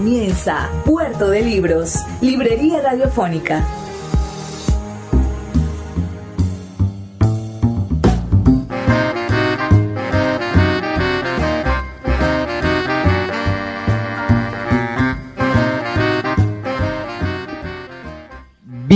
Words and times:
Comienza 0.00 0.70
Puerto 0.86 1.28
de 1.28 1.42
Libros, 1.42 2.06
Librería 2.22 2.80
Radiofónica. 2.80 3.79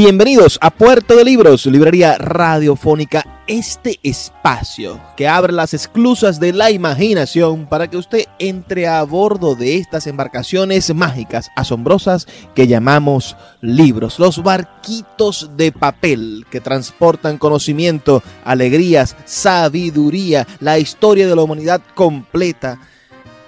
Bienvenidos 0.04 0.58
a 0.60 0.70
Puerto 0.70 1.16
de 1.16 1.24
Libros, 1.24 1.64
librería 1.64 2.18
radiofónica, 2.18 3.40
este 3.46 4.00
espacio 4.02 5.00
que 5.16 5.27
abre 5.27 5.50
las 5.50 5.72
esclusas 5.72 6.38
de 6.38 6.52
la 6.52 6.70
imaginación 6.70 7.64
para 7.64 7.88
que 7.88 7.96
usted 7.96 8.27
entre 8.38 8.86
a 8.86 9.02
bordo 9.04 9.54
de 9.54 9.78
estas 9.78 10.06
embarcaciones 10.06 10.94
mágicas, 10.94 11.50
asombrosas 11.56 12.28
que 12.54 12.66
llamamos 12.66 13.34
libros, 13.62 14.18
los 14.18 14.42
barquitos 14.42 15.52
de 15.56 15.72
papel 15.72 16.44
que 16.50 16.61
transportan 16.61 17.39
conocimiento, 17.39 18.22
alegrías, 18.44 19.16
sabiduría, 19.24 20.46
la 20.61 20.78
historia 20.78 21.27
de 21.27 21.34
la 21.34 21.44
humanidad 21.44 21.80
completa 21.94 22.78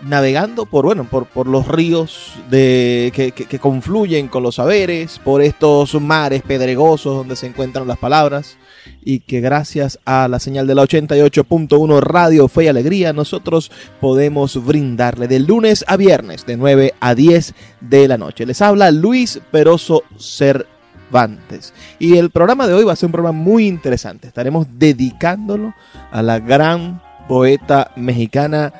navegando 0.03 0.67
por, 0.67 0.85
bueno, 0.85 1.05
por, 1.05 1.27
por 1.27 1.47
los 1.47 1.67
ríos 1.67 2.35
de, 2.51 3.13
que, 3.15 3.33
que, 3.33 3.59
confluyen 3.59 4.29
con 4.29 4.43
los 4.43 4.57
saberes, 4.57 5.19
por 5.23 5.43
estos 5.43 6.01
mares 6.01 6.43
pedregosos 6.43 7.17
donde 7.17 7.37
se 7.37 7.47
encuentran 7.47 7.87
las 7.87 7.99
palabras, 7.99 8.59
y 9.05 9.21
que 9.21 9.41
gracias 9.41 9.99
a 10.05 10.29
la 10.29 10.39
señal 10.39 10.67
de 10.67 10.75
la 10.75 10.83
88.1 10.83 12.01
Radio 12.01 12.49
Fe 12.49 12.65
y 12.65 12.69
Alegría, 12.69 13.13
nosotros 13.13 13.71
podemos 14.01 14.65
brindarle 14.65 15.29
de 15.29 15.41
lunes 15.41 15.85
a 15.89 15.97
viernes, 15.97 16.45
de 16.47 16.57
9 16.57 16.95
a 17.01 17.15
10 17.15 17.55
de 17.81 18.09
la 18.09 18.19
noche. 18.19 18.47
Les 18.47 18.61
habla 18.63 18.91
Luis 18.91 19.41
Peroso 19.51 20.03
Cervantes. 20.19 21.73
Y 21.99 22.17
el 22.17 22.31
programa 22.31 22.67
de 22.67 22.75
hoy 22.75 22.85
va 22.85 22.93
a 22.93 22.97
ser 22.97 23.07
un 23.07 23.13
programa 23.13 23.39
muy 23.39 23.67
interesante. 23.67 24.29
Estaremos 24.29 24.67
dedicándolo 24.73 25.75
a 26.11 26.23
la 26.23 26.39
gran 26.39 27.01
poeta 27.29 27.93
mexicana 27.97 28.73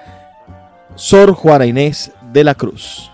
Sor 0.97 1.33
Juana 1.33 1.67
Inés 1.67 2.11
de 2.33 2.45
la 2.45 2.55
Cruz. 2.55 3.11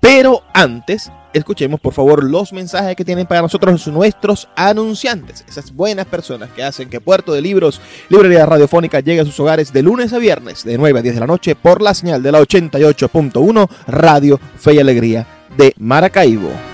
Pero 0.00 0.42
antes, 0.52 1.10
escuchemos 1.32 1.80
por 1.80 1.92
favor 1.92 2.22
los 2.22 2.52
mensajes 2.52 2.94
que 2.94 3.04
tienen 3.04 3.26
para 3.26 3.42
nosotros 3.42 3.86
nuestros 3.88 4.48
anunciantes, 4.54 5.44
esas 5.48 5.74
buenas 5.74 6.06
personas 6.06 6.50
que 6.50 6.62
hacen 6.62 6.88
que 6.88 7.00
Puerto 7.00 7.32
de 7.32 7.42
Libros, 7.42 7.80
Librería 8.08 8.46
Radiofónica, 8.46 9.00
llegue 9.00 9.20
a 9.20 9.24
sus 9.24 9.40
hogares 9.40 9.72
de 9.72 9.82
lunes 9.82 10.12
a 10.12 10.18
viernes, 10.18 10.64
de 10.64 10.78
9 10.78 10.98
a 10.98 11.02
10 11.02 11.14
de 11.14 11.20
la 11.20 11.26
noche, 11.26 11.54
por 11.54 11.82
la 11.82 11.94
señal 11.94 12.22
de 12.22 12.32
la 12.32 12.40
88.1 12.40 13.68
Radio 13.88 14.38
Fe 14.58 14.74
y 14.74 14.78
Alegría 14.78 15.26
de 15.56 15.74
Maracaibo. 15.78 16.73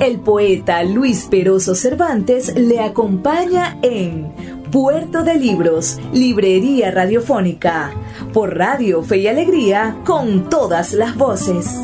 El 0.00 0.18
poeta 0.18 0.82
Luis 0.82 1.28
Peroso 1.30 1.74
Cervantes 1.74 2.54
le 2.56 2.80
acompaña 2.80 3.78
en 3.82 4.32
Puerto 4.70 5.22
de 5.22 5.36
Libros, 5.36 5.98
Librería 6.12 6.90
Radiofónica, 6.90 7.92
por 8.34 8.58
Radio 8.58 9.04
Fe 9.04 9.18
y 9.18 9.28
Alegría, 9.28 10.00
con 10.04 10.50
todas 10.50 10.92
las 10.92 11.16
voces. 11.16 11.78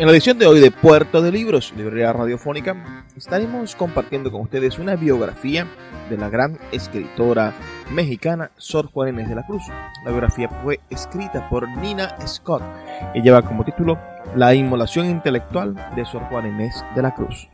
En 0.00 0.06
la 0.06 0.12
edición 0.12 0.38
de 0.38 0.46
hoy 0.46 0.60
de 0.60 0.70
Puerto 0.70 1.20
de 1.20 1.30
Libros, 1.30 1.74
Librería 1.76 2.10
Radiofónica, 2.14 3.04
estaremos 3.18 3.76
compartiendo 3.76 4.32
con 4.32 4.40
ustedes 4.40 4.78
una 4.78 4.96
biografía 4.96 5.66
de 6.08 6.16
la 6.16 6.30
gran 6.30 6.58
escritora 6.72 7.52
mexicana 7.92 8.50
Sor 8.56 8.90
Juana 8.90 9.10
Inés 9.10 9.28
de 9.28 9.34
la 9.34 9.44
Cruz. 9.44 9.62
La 10.02 10.10
biografía 10.10 10.48
fue 10.64 10.80
escrita 10.88 11.50
por 11.50 11.68
Nina 11.68 12.16
Scott 12.26 12.62
y 13.12 13.20
lleva 13.20 13.42
como 13.42 13.62
título 13.62 13.98
La 14.34 14.54
inmolación 14.54 15.04
intelectual 15.04 15.74
de 15.94 16.06
Sor 16.06 16.22
Juana 16.30 16.48
Inés 16.48 16.82
de 16.94 17.02
la 17.02 17.14
Cruz. 17.14 17.50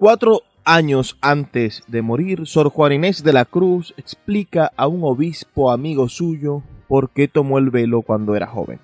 Cuatro 0.00 0.42
años 0.64 1.16
antes 1.20 1.84
de 1.86 2.02
morir, 2.02 2.48
Sor 2.48 2.70
Juana 2.70 2.96
Inés 2.96 3.22
de 3.22 3.32
la 3.32 3.44
Cruz 3.44 3.94
explica 3.96 4.72
a 4.76 4.88
un 4.88 5.04
obispo 5.04 5.70
amigo 5.70 6.08
suyo 6.08 6.64
por 6.90 7.10
qué 7.10 7.28
tomó 7.28 7.58
el 7.58 7.70
velo 7.70 8.02
cuando 8.02 8.34
era 8.34 8.48
joven. 8.48 8.80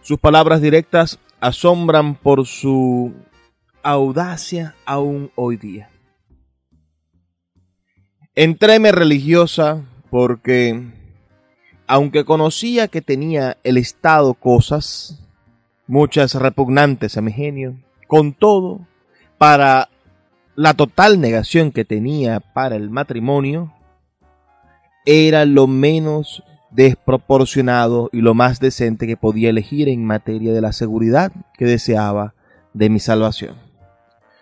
Sus 0.00 0.18
palabras 0.18 0.62
directas 0.62 1.18
asombran 1.38 2.14
por 2.14 2.46
su 2.46 3.12
audacia 3.82 4.74
aún 4.86 5.30
hoy 5.34 5.58
día. 5.58 5.90
Entréme 8.34 8.90
religiosa 8.90 9.82
porque, 10.08 10.82
aunque 11.86 12.24
conocía 12.24 12.88
que 12.88 13.02
tenía 13.02 13.58
el 13.62 13.76
Estado 13.76 14.32
cosas, 14.32 15.22
muchas 15.86 16.34
repugnantes 16.36 17.18
a 17.18 17.20
mi 17.20 17.32
genio, 17.32 17.76
con 18.06 18.32
todo, 18.32 18.86
para 19.36 19.90
la 20.56 20.72
total 20.72 21.20
negación 21.20 21.70
que 21.70 21.84
tenía 21.84 22.40
para 22.40 22.76
el 22.76 22.88
matrimonio, 22.88 23.74
era 25.04 25.44
lo 25.44 25.66
menos 25.66 26.42
desproporcionado 26.70 28.08
y 28.12 28.20
lo 28.20 28.34
más 28.34 28.60
decente 28.60 29.06
que 29.06 29.16
podía 29.16 29.50
elegir 29.50 29.88
en 29.88 30.04
materia 30.04 30.52
de 30.52 30.60
la 30.60 30.72
seguridad 30.72 31.32
que 31.58 31.66
deseaba 31.66 32.34
de 32.72 32.88
mi 32.88 32.98
salvación. 32.98 33.56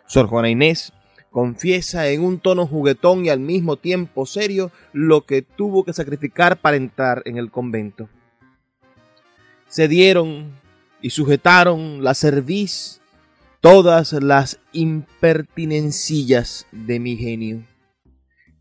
Sor 0.06 0.26
Juana 0.28 0.48
Inés 0.48 0.92
confiesa 1.30 2.08
en 2.08 2.22
un 2.22 2.40
tono 2.40 2.66
juguetón 2.66 3.24
y 3.24 3.28
al 3.28 3.40
mismo 3.40 3.76
tiempo 3.76 4.26
serio 4.26 4.70
lo 4.92 5.26
que 5.26 5.42
tuvo 5.42 5.84
que 5.84 5.92
sacrificar 5.92 6.60
para 6.60 6.76
entrar 6.76 7.22
en 7.24 7.36
el 7.36 7.50
convento. 7.50 8.08
Se 9.68 9.86
dieron 9.86 10.58
y 11.00 11.10
sujetaron 11.10 12.02
la 12.02 12.14
cerviz 12.14 13.00
todas 13.60 14.12
las 14.14 14.58
impertinencillas 14.72 16.66
de 16.72 16.98
mi 16.98 17.16
genio, 17.16 17.66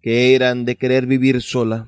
que 0.02 0.36
eran 0.36 0.66
de 0.66 0.76
querer 0.76 1.06
vivir 1.08 1.42
sola, 1.42 1.88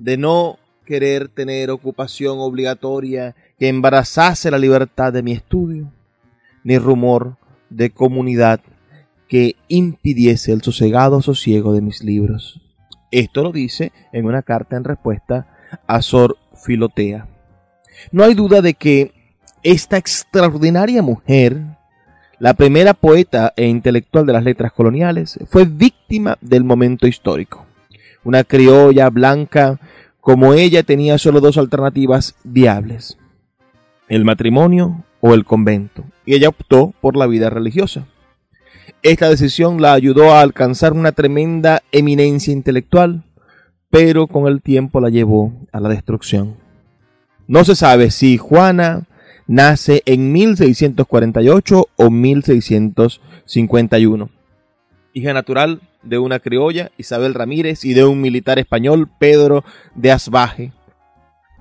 de 0.00 0.16
no 0.16 0.58
querer 0.84 1.28
tener 1.28 1.70
ocupación 1.70 2.38
obligatoria 2.40 3.36
que 3.58 3.68
embarazase 3.68 4.50
la 4.50 4.58
libertad 4.58 5.12
de 5.12 5.22
mi 5.22 5.32
estudio, 5.32 5.92
ni 6.64 6.78
rumor 6.78 7.36
de 7.68 7.90
comunidad 7.90 8.60
que 9.28 9.54
impidiese 9.68 10.52
el 10.52 10.62
sosegado 10.62 11.22
sosiego 11.22 11.72
de 11.72 11.82
mis 11.82 12.02
libros. 12.02 12.60
Esto 13.12 13.44
lo 13.44 13.52
dice 13.52 13.92
en 14.12 14.26
una 14.26 14.42
carta 14.42 14.76
en 14.76 14.82
respuesta 14.82 15.46
a 15.86 16.02
Sor 16.02 16.36
Filotea. 16.64 17.28
No 18.10 18.24
hay 18.24 18.34
duda 18.34 18.60
de 18.60 18.74
que 18.74 19.12
esta 19.62 19.96
extraordinaria 19.96 21.02
mujer 21.02 21.62
la 22.40 22.54
primera 22.54 22.94
poeta 22.94 23.52
e 23.54 23.66
intelectual 23.66 24.24
de 24.24 24.32
las 24.32 24.42
letras 24.42 24.72
coloniales, 24.72 25.38
fue 25.46 25.66
víctima 25.66 26.38
del 26.40 26.64
momento 26.64 27.06
histórico. 27.06 27.66
Una 28.24 28.44
criolla 28.44 29.10
blanca 29.10 29.78
como 30.20 30.54
ella 30.54 30.82
tenía 30.82 31.18
solo 31.18 31.40
dos 31.40 31.58
alternativas 31.58 32.34
viables, 32.44 33.18
el 34.08 34.24
matrimonio 34.24 35.04
o 35.20 35.34
el 35.34 35.44
convento, 35.44 36.04
y 36.26 36.34
ella 36.34 36.48
optó 36.48 36.92
por 37.00 37.16
la 37.16 37.26
vida 37.26 37.50
religiosa. 37.50 38.06
Esta 39.02 39.28
decisión 39.30 39.80
la 39.80 39.94
ayudó 39.94 40.32
a 40.32 40.42
alcanzar 40.42 40.92
una 40.92 41.12
tremenda 41.12 41.80
eminencia 41.90 42.52
intelectual, 42.52 43.22
pero 43.88 44.26
con 44.26 44.46
el 44.46 44.60
tiempo 44.60 45.00
la 45.00 45.08
llevó 45.08 45.54
a 45.72 45.80
la 45.80 45.88
destrucción. 45.88 46.56
No 47.46 47.64
se 47.64 47.74
sabe 47.74 48.10
si 48.10 48.36
Juana 48.36 49.06
nace 49.46 50.02
en 50.04 50.32
1648 50.32 51.88
o 51.96 52.10
1651. 52.10 54.28
Hija 55.12 55.32
natural 55.32 55.80
de 56.02 56.18
una 56.18 56.38
criolla, 56.38 56.90
Isabel 56.96 57.34
Ramírez, 57.34 57.84
y 57.84 57.94
de 57.94 58.04
un 58.04 58.20
militar 58.20 58.58
español, 58.58 59.08
Pedro 59.18 59.64
de 59.94 60.12
Asbaje. 60.12 60.72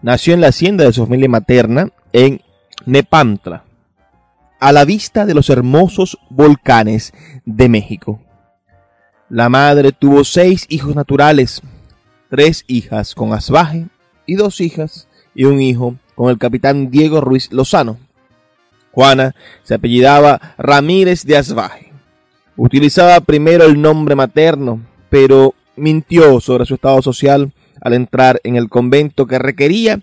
Nació 0.02 0.34
en 0.34 0.42
la 0.42 0.48
hacienda 0.48 0.86
de 0.86 0.94
su 0.94 1.04
familia 1.04 1.30
materna 1.30 1.90
en 2.14 2.42
Nepantla, 2.86 3.64
a 4.60 4.72
la 4.72 4.86
vista 4.86 5.26
de 5.26 5.34
los 5.34 5.50
hermosos 5.50 6.18
volcanes 6.30 7.14
de 7.46 7.70
México. 7.70 8.22
La 9.30 9.50
madre 9.50 9.92
tuvo 9.92 10.24
seis 10.24 10.66
hijos 10.70 10.96
naturales, 10.96 11.62
tres 12.30 12.64
hijas 12.68 13.14
con 13.14 13.34
Asbaje 13.34 13.88
y 14.26 14.36
dos 14.36 14.62
hijas 14.62 15.08
y 15.36 15.44
un 15.44 15.62
hijo 15.62 15.96
con 16.16 16.30
el 16.30 16.38
capitán 16.38 16.90
Diego 16.90 17.22
Ruiz 17.22 17.52
Lozano. 17.52 17.98
Juana 18.92 19.36
se 19.64 19.76
apellidaba 19.76 20.56
Ramírez 20.58 21.26
de 21.26 21.38
Asbaje. 21.38 21.89
Utilizaba 22.62 23.22
primero 23.22 23.64
el 23.64 23.82
nombre 23.82 24.16
materno, 24.16 24.82
pero 25.10 25.56
mintió 25.78 26.42
sobre 26.42 26.66
su 26.66 26.74
estado 26.74 27.02
social 27.02 27.54
al 27.80 27.94
entrar 27.94 28.42
en 28.44 28.58
el 28.58 28.68
convento 28.68 29.28
que 29.28 29.40
requería 29.40 30.02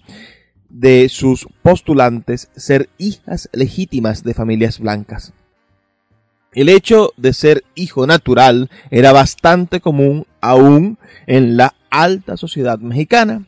de 0.70 1.10
sus 1.10 1.46
postulantes 1.60 2.48
ser 2.56 2.88
hijas 2.96 3.50
legítimas 3.52 4.24
de 4.24 4.32
familias 4.32 4.78
blancas. 4.78 5.34
El 6.54 6.70
hecho 6.70 7.12
de 7.18 7.34
ser 7.34 7.62
hijo 7.74 8.06
natural 8.06 8.70
era 8.90 9.12
bastante 9.12 9.82
común 9.82 10.26
aún 10.40 10.96
en 11.26 11.58
la 11.58 11.74
alta 11.90 12.38
sociedad 12.38 12.78
mexicana, 12.78 13.44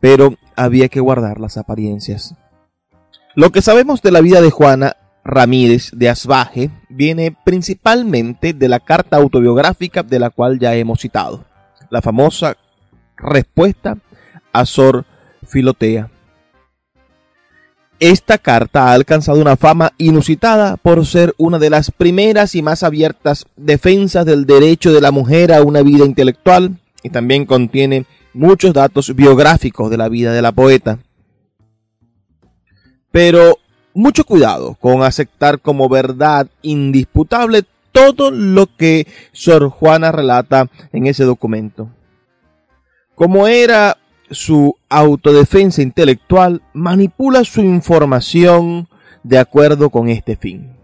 pero 0.00 0.36
había 0.54 0.88
que 0.88 1.00
guardar 1.00 1.40
las 1.40 1.56
apariencias. 1.56 2.36
Lo 3.34 3.50
que 3.50 3.62
sabemos 3.62 4.00
de 4.00 4.12
la 4.12 4.20
vida 4.20 4.40
de 4.40 4.52
Juana 4.52 4.96
Ramírez 5.24 5.90
de 5.92 6.10
Asbaje 6.10 6.70
viene 6.88 7.34
principalmente 7.44 8.52
de 8.52 8.68
la 8.68 8.80
carta 8.80 9.16
autobiográfica 9.16 10.02
de 10.02 10.18
la 10.18 10.30
cual 10.30 10.58
ya 10.58 10.74
hemos 10.74 11.00
citado, 11.00 11.44
la 11.90 12.02
famosa 12.02 12.56
respuesta 13.16 13.96
a 14.52 14.66
Sor 14.66 15.06
Filotea. 15.46 16.10
Esta 18.00 18.38
carta 18.38 18.88
ha 18.88 18.92
alcanzado 18.92 19.40
una 19.40 19.56
fama 19.56 19.92
inusitada 19.98 20.76
por 20.76 21.06
ser 21.06 21.32
una 21.38 21.58
de 21.58 21.70
las 21.70 21.90
primeras 21.90 22.54
y 22.54 22.60
más 22.60 22.82
abiertas 22.82 23.46
defensas 23.56 24.26
del 24.26 24.44
derecho 24.44 24.92
de 24.92 25.00
la 25.00 25.10
mujer 25.10 25.52
a 25.52 25.62
una 25.62 25.82
vida 25.82 26.04
intelectual 26.04 26.76
y 27.02 27.10
también 27.10 27.46
contiene 27.46 28.04
muchos 28.34 28.74
datos 28.74 29.14
biográficos 29.14 29.90
de 29.90 29.96
la 29.96 30.08
vida 30.08 30.32
de 30.32 30.42
la 30.42 30.52
poeta. 30.52 30.98
Pero 33.10 33.58
mucho 33.94 34.24
cuidado 34.24 34.74
con 34.80 35.02
aceptar 35.02 35.60
como 35.60 35.88
verdad 35.88 36.48
indisputable 36.62 37.64
todo 37.92 38.32
lo 38.32 38.66
que 38.66 39.06
Sor 39.32 39.68
Juana 39.68 40.10
relata 40.10 40.68
en 40.92 41.06
ese 41.06 41.24
documento. 41.24 41.88
Como 43.14 43.46
era 43.46 43.96
su 44.30 44.76
autodefensa 44.88 45.80
intelectual, 45.80 46.62
manipula 46.72 47.44
su 47.44 47.60
información 47.60 48.88
de 49.22 49.38
acuerdo 49.38 49.90
con 49.90 50.08
este 50.08 50.36
fin. 50.36 50.76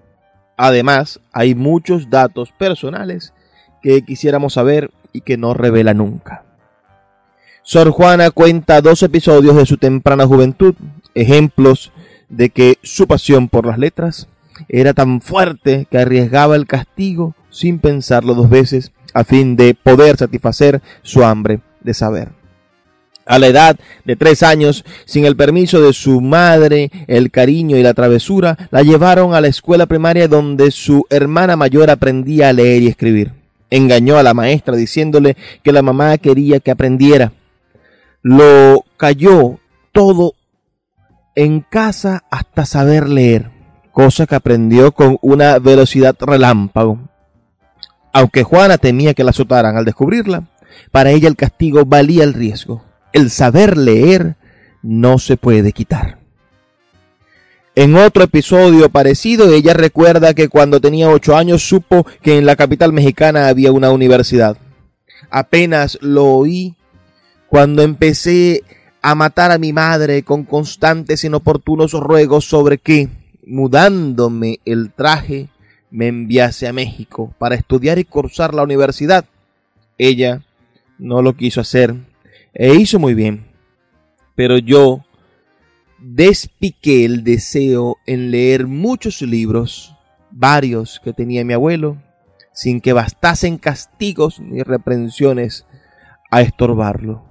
Además, 0.56 1.20
hay 1.32 1.56
muchos 1.56 2.10
datos 2.10 2.52
personales 2.52 3.34
que 3.82 4.02
quisiéramos 4.02 4.52
saber 4.52 4.92
y 5.12 5.22
que 5.22 5.36
no 5.36 5.52
revela 5.54 5.94
nunca. 5.94 6.44
Sor 7.62 7.90
Juana 7.90 8.30
cuenta 8.30 8.80
dos 8.80 9.02
episodios 9.02 9.56
de 9.56 9.66
su 9.66 9.76
temprana 9.78 10.26
juventud, 10.26 10.74
ejemplos 11.14 11.92
de 12.30 12.48
que 12.50 12.78
su 12.82 13.06
pasión 13.06 13.48
por 13.48 13.66
las 13.66 13.78
letras 13.78 14.28
era 14.68 14.94
tan 14.94 15.20
fuerte 15.20 15.86
que 15.90 15.98
arriesgaba 15.98 16.56
el 16.56 16.66
castigo 16.66 17.34
sin 17.50 17.78
pensarlo 17.78 18.34
dos 18.34 18.48
veces 18.48 18.92
a 19.12 19.24
fin 19.24 19.56
de 19.56 19.74
poder 19.74 20.16
satisfacer 20.16 20.80
su 21.02 21.24
hambre 21.24 21.60
de 21.82 21.94
saber. 21.94 22.28
A 23.26 23.38
la 23.38 23.48
edad 23.48 23.78
de 24.04 24.16
tres 24.16 24.42
años, 24.42 24.84
sin 25.04 25.24
el 25.24 25.36
permiso 25.36 25.80
de 25.82 25.92
su 25.92 26.20
madre, 26.20 26.90
el 27.06 27.30
cariño 27.30 27.76
y 27.76 27.82
la 27.82 27.94
travesura, 27.94 28.56
la 28.70 28.82
llevaron 28.82 29.34
a 29.34 29.40
la 29.40 29.48
escuela 29.48 29.86
primaria 29.86 30.26
donde 30.26 30.70
su 30.70 31.04
hermana 31.10 31.56
mayor 31.56 31.90
aprendía 31.90 32.48
a 32.48 32.52
leer 32.52 32.82
y 32.82 32.88
escribir. 32.88 33.32
Engañó 33.68 34.16
a 34.16 34.22
la 34.22 34.34
maestra 34.34 34.74
diciéndole 34.74 35.36
que 35.62 35.72
la 35.72 35.82
mamá 35.82 36.18
quería 36.18 36.58
que 36.58 36.70
aprendiera 36.72 37.32
lo 38.22 38.84
cayó 38.96 39.58
todo 39.92 40.34
en 41.34 41.60
casa 41.60 42.24
hasta 42.30 42.66
saber 42.66 43.08
leer, 43.08 43.50
cosa 43.92 44.26
que 44.26 44.34
aprendió 44.34 44.92
con 44.92 45.18
una 45.22 45.58
velocidad 45.58 46.16
relámpago. 46.20 47.08
Aunque 48.12 48.42
Juana 48.42 48.78
temía 48.78 49.14
que 49.14 49.24
la 49.24 49.30
azotaran 49.30 49.76
al 49.76 49.84
descubrirla, 49.84 50.48
para 50.90 51.10
ella 51.10 51.28
el 51.28 51.36
castigo 51.36 51.84
valía 51.84 52.24
el 52.24 52.34
riesgo. 52.34 52.84
El 53.12 53.30
saber 53.30 53.76
leer 53.76 54.36
no 54.82 55.18
se 55.18 55.36
puede 55.36 55.72
quitar. 55.72 56.18
En 57.76 57.96
otro 57.96 58.24
episodio 58.24 58.90
parecido, 58.90 59.52
ella 59.52 59.74
recuerda 59.74 60.34
que 60.34 60.48
cuando 60.48 60.80
tenía 60.80 61.08
ocho 61.08 61.36
años 61.36 61.62
supo 61.62 62.04
que 62.20 62.36
en 62.36 62.44
la 62.44 62.56
capital 62.56 62.92
mexicana 62.92 63.48
había 63.48 63.70
una 63.72 63.90
universidad. 63.90 64.56
Apenas 65.30 65.96
lo 66.00 66.26
oí 66.26 66.76
cuando 67.48 67.82
empecé 67.82 68.64
a 69.02 69.14
matar 69.14 69.50
a 69.50 69.58
mi 69.58 69.72
madre 69.72 70.22
con 70.22 70.44
constantes 70.44 71.24
inoportunos 71.24 71.92
ruegos 71.92 72.44
sobre 72.44 72.78
que, 72.78 73.08
mudándome 73.46 74.60
el 74.64 74.92
traje, 74.92 75.48
me 75.90 76.08
enviase 76.08 76.68
a 76.68 76.72
México 76.72 77.34
para 77.38 77.54
estudiar 77.54 77.98
y 77.98 78.04
cursar 78.04 78.54
la 78.54 78.62
universidad. 78.62 79.24
Ella 79.98 80.42
no 80.98 81.22
lo 81.22 81.34
quiso 81.34 81.60
hacer 81.60 81.94
e 82.54 82.74
hizo 82.74 82.98
muy 82.98 83.14
bien. 83.14 83.46
Pero 84.34 84.58
yo 84.58 85.04
despiqué 85.98 87.04
el 87.04 87.24
deseo 87.24 87.96
en 88.06 88.30
leer 88.30 88.66
muchos 88.66 89.20
libros, 89.22 89.94
varios 90.30 91.00
que 91.02 91.12
tenía 91.12 91.44
mi 91.44 91.52
abuelo, 91.52 91.98
sin 92.52 92.80
que 92.80 92.92
bastasen 92.92 93.58
castigos 93.58 94.40
ni 94.40 94.62
reprensiones 94.62 95.66
a 96.30 96.40
estorbarlo. 96.42 97.29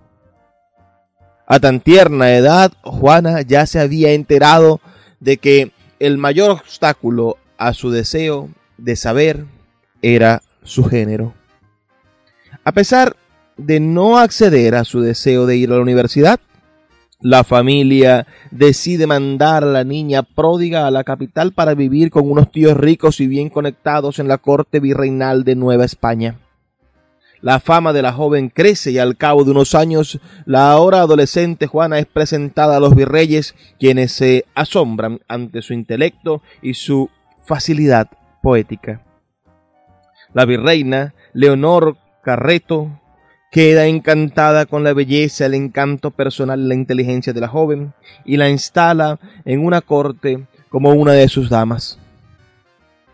A 1.51 1.59
tan 1.59 1.79
tierna 1.79 2.35
edad, 2.35 2.71
Juana 2.83 3.41
ya 3.41 3.65
se 3.65 3.79
había 3.79 4.11
enterado 4.11 4.81
de 5.19 5.37
que 5.37 5.71
el 5.97 6.19
mayor 6.19 6.51
obstáculo 6.51 7.37
a 7.57 7.73
su 7.73 7.89
deseo 7.89 8.49
de 8.77 8.95
saber 8.95 9.45
era 10.03 10.43
su 10.61 10.83
género. 10.83 11.33
A 12.63 12.71
pesar 12.71 13.15
de 13.57 13.79
no 13.79 14.19
acceder 14.19 14.75
a 14.75 14.83
su 14.83 15.01
deseo 15.01 15.47
de 15.47 15.57
ir 15.57 15.71
a 15.71 15.77
la 15.77 15.81
universidad, 15.81 16.39
la 17.19 17.43
familia 17.43 18.27
decide 18.51 19.07
mandar 19.07 19.63
a 19.63 19.67
la 19.67 19.83
niña 19.83 20.21
pródiga 20.21 20.85
a 20.85 20.91
la 20.91 21.03
capital 21.03 21.51
para 21.51 21.73
vivir 21.73 22.11
con 22.11 22.29
unos 22.29 22.51
tíos 22.51 22.77
ricos 22.77 23.19
y 23.21 23.25
bien 23.25 23.49
conectados 23.49 24.19
en 24.19 24.27
la 24.27 24.37
corte 24.37 24.79
virreinal 24.79 25.43
de 25.43 25.55
Nueva 25.55 25.85
España. 25.85 26.37
La 27.41 27.59
fama 27.59 27.93
de 27.93 28.01
la 28.01 28.11
joven 28.11 28.49
crece 28.49 28.91
y 28.91 28.97
al 28.97 29.15
cabo 29.15 29.45
de 29.45 29.51
unos 29.51 29.73
años 29.73 30.19
la 30.45 30.71
ahora 30.71 30.99
adolescente 30.99 31.67
Juana 31.67 31.99
es 31.99 32.05
presentada 32.05 32.77
a 32.77 32.79
los 32.79 32.95
virreyes 32.95 33.55
quienes 33.79 34.11
se 34.11 34.45
asombran 34.55 35.21
ante 35.27 35.61
su 35.61 35.73
intelecto 35.73 36.41
y 36.61 36.73
su 36.73 37.09
facilidad 37.45 38.09
poética. 38.43 39.01
La 40.33 40.45
virreina 40.45 41.13
Leonor 41.33 41.97
Carreto 42.21 42.99
queda 43.51 43.87
encantada 43.87 44.65
con 44.65 44.83
la 44.83 44.93
belleza, 44.93 45.45
el 45.45 45.53
encanto 45.53 46.11
personal 46.11 46.59
y 46.59 46.67
la 46.67 46.75
inteligencia 46.75 47.33
de 47.33 47.41
la 47.41 47.47
joven 47.47 47.93
y 48.25 48.37
la 48.37 48.49
instala 48.49 49.17
en 49.45 49.65
una 49.65 49.81
corte 49.81 50.45
como 50.69 50.91
una 50.91 51.13
de 51.13 51.27
sus 51.29 51.49
damas. 51.49 51.97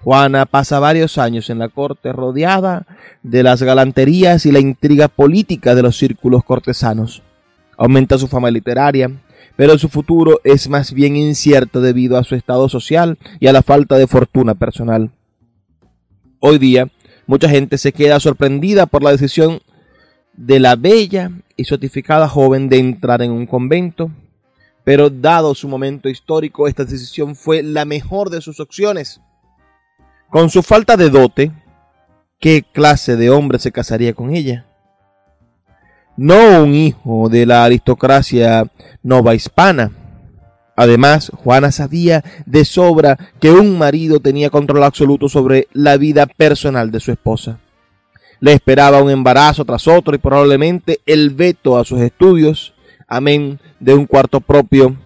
Juana 0.06 0.46
pasa 0.46 0.80
varios 0.80 1.18
años 1.18 1.50
en 1.50 1.58
la 1.58 1.68
corte 1.68 2.14
rodeada 2.14 2.86
de 3.24 3.42
las 3.42 3.64
galanterías 3.64 4.46
y 4.46 4.52
la 4.52 4.60
intriga 4.60 5.08
política 5.08 5.74
de 5.74 5.82
los 5.82 5.98
círculos 5.98 6.44
cortesanos. 6.44 7.24
Aumenta 7.76 8.20
su 8.20 8.28
fama 8.28 8.52
literaria, 8.52 9.10
pero 9.56 9.80
su 9.80 9.90
futuro 9.90 10.42
es 10.44 10.70
más 10.70 10.94
bien 10.94 11.16
incierto 11.16 11.82
debido 11.82 12.20
a 12.20 12.24
su 12.24 12.36
estado 12.36 12.70
social 12.70 13.18
y 13.40 13.48
a 13.48 13.52
la 13.52 13.64
falta 13.64 13.98
de 13.98 14.06
fortuna 14.06 14.54
personal. 14.54 15.10
Hoy 16.40 16.60
día, 16.60 16.88
mucha 17.26 17.50
gente 17.50 17.80
se 17.80 17.92
queda 17.92 18.20
sorprendida 18.20 18.86
por 18.86 19.02
la 19.02 19.10
decisión 19.10 19.62
de 20.34 20.60
la 20.60 20.76
bella 20.76 21.32
y 21.58 21.66
certificada 21.66 22.30
joven 22.30 22.70
de 22.70 22.78
entrar 22.78 23.24
en 23.24 23.32
un 23.32 23.48
convento, 23.48 24.12
pero 24.84 25.10
dado 25.10 25.56
su 25.56 25.68
momento 25.68 26.10
histórico, 26.10 26.68
esta 26.68 26.86
decisión 26.86 27.36
fue 27.36 27.64
la 27.64 27.86
mejor 27.86 28.30
de 28.30 28.42
sus 28.42 28.60
opciones. 28.60 29.20
Con 30.36 30.50
su 30.50 30.64
falta 30.64 30.98
de 30.98 31.10
dote, 31.10 31.54
¿qué 32.42 32.62
clase 32.62 33.16
de 33.16 33.30
hombre 33.30 33.58
se 33.58 33.72
casaría 33.72 34.14
con 34.14 34.36
ella? 34.36 34.66
No 36.18 36.62
un 36.62 36.76
hijo 36.76 37.30
de 37.30 37.46
la 37.46 37.64
aristocracia 37.64 38.70
nova 39.02 39.34
hispana. 39.34 39.94
Además, 40.76 41.32
Juana 41.34 41.72
sabía 41.72 42.22
de 42.46 42.66
sobra 42.66 43.18
que 43.40 43.52
un 43.52 43.78
marido 43.78 44.20
tenía 44.20 44.50
control 44.50 44.84
absoluto 44.84 45.30
sobre 45.30 45.70
la 45.72 45.96
vida 45.96 46.26
personal 46.26 46.92
de 46.92 47.00
su 47.00 47.14
esposa. 47.14 47.60
Le 48.42 48.52
esperaba 48.52 49.02
un 49.02 49.12
embarazo 49.12 49.64
tras 49.64 49.88
otro 49.88 50.16
y 50.16 50.18
probablemente 50.18 51.00
el 51.06 51.30
veto 51.30 51.78
a 51.78 51.86
sus 51.86 52.02
estudios, 52.02 52.74
amén 53.08 53.62
de 53.80 53.94
un 53.94 54.06
cuarto 54.06 54.42
propio, 54.42 54.98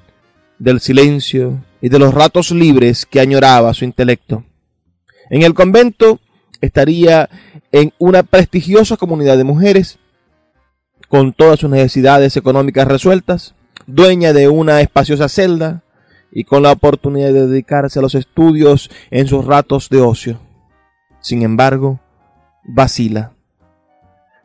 del 0.57 0.79
silencio 0.79 1.63
y 1.81 1.89
de 1.89 1.99
los 1.99 2.15
ratos 2.15 2.49
libres 2.49 3.05
que 3.05 3.19
añoraba 3.19 3.75
su 3.75 3.85
intelecto. 3.85 4.43
En 5.29 5.43
el 5.43 5.53
convento 5.53 6.19
estaría 6.61 7.29
en 7.71 7.93
una 7.99 8.23
prestigiosa 8.23 8.97
comunidad 8.97 9.37
de 9.37 9.43
mujeres, 9.43 9.99
con 11.07 11.33
todas 11.33 11.59
sus 11.59 11.69
necesidades 11.69 12.37
económicas 12.37 12.87
resueltas, 12.87 13.55
dueña 13.87 14.33
de 14.33 14.47
una 14.47 14.81
espaciosa 14.81 15.29
celda 15.29 15.83
y 16.31 16.43
con 16.43 16.63
la 16.63 16.71
oportunidad 16.71 17.33
de 17.33 17.47
dedicarse 17.47 17.99
a 17.99 18.01
los 18.01 18.15
estudios 18.15 18.91
en 19.09 19.27
sus 19.27 19.45
ratos 19.45 19.89
de 19.89 20.01
ocio. 20.01 20.39
Sin 21.21 21.41
embargo, 21.41 21.99
vacila. 22.63 23.33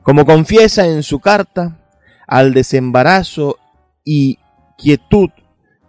Como 0.02 0.24
confiesa 0.24 0.86
en 0.86 1.02
su 1.02 1.20
carta, 1.20 1.78
al 2.26 2.54
desembarazo 2.54 3.58
y 4.04 4.38
quietud 4.78 5.30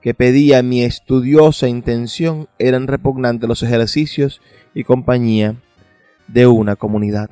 que 0.02 0.14
pedía 0.14 0.62
mi 0.62 0.84
estudiosa 0.84 1.68
intención 1.68 2.48
eran 2.60 2.88
repugnantes 2.88 3.50
los 3.50 3.64
ejercicios 3.64 4.42
y 4.75 4.84
compañía 4.84 5.55
de 6.27 6.46
una 6.46 6.75
comunidad. 6.75 7.32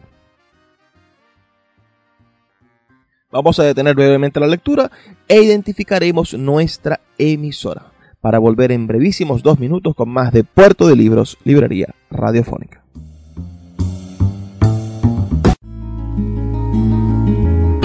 Vamos 3.32 3.60
a 3.60 3.64
detener 3.64 3.96
brevemente 3.96 4.40
la 4.40 4.48
lectura 4.48 4.92
e 5.28 5.42
identificaremos 5.42 6.34
nuestra 6.36 7.00
emisora 7.18 7.92
para 8.22 8.40
volver 8.40 8.72
en 8.72 8.88
brevísimos 8.88 9.44
dos 9.44 9.60
minutos 9.60 9.96
con 9.96 10.10
más 10.10 10.32
de 10.32 10.44
Puerto 10.44 10.88
de 10.88 10.96
Libros, 10.96 11.38
Librería 11.44 11.94
Radiofónica. 12.10 12.84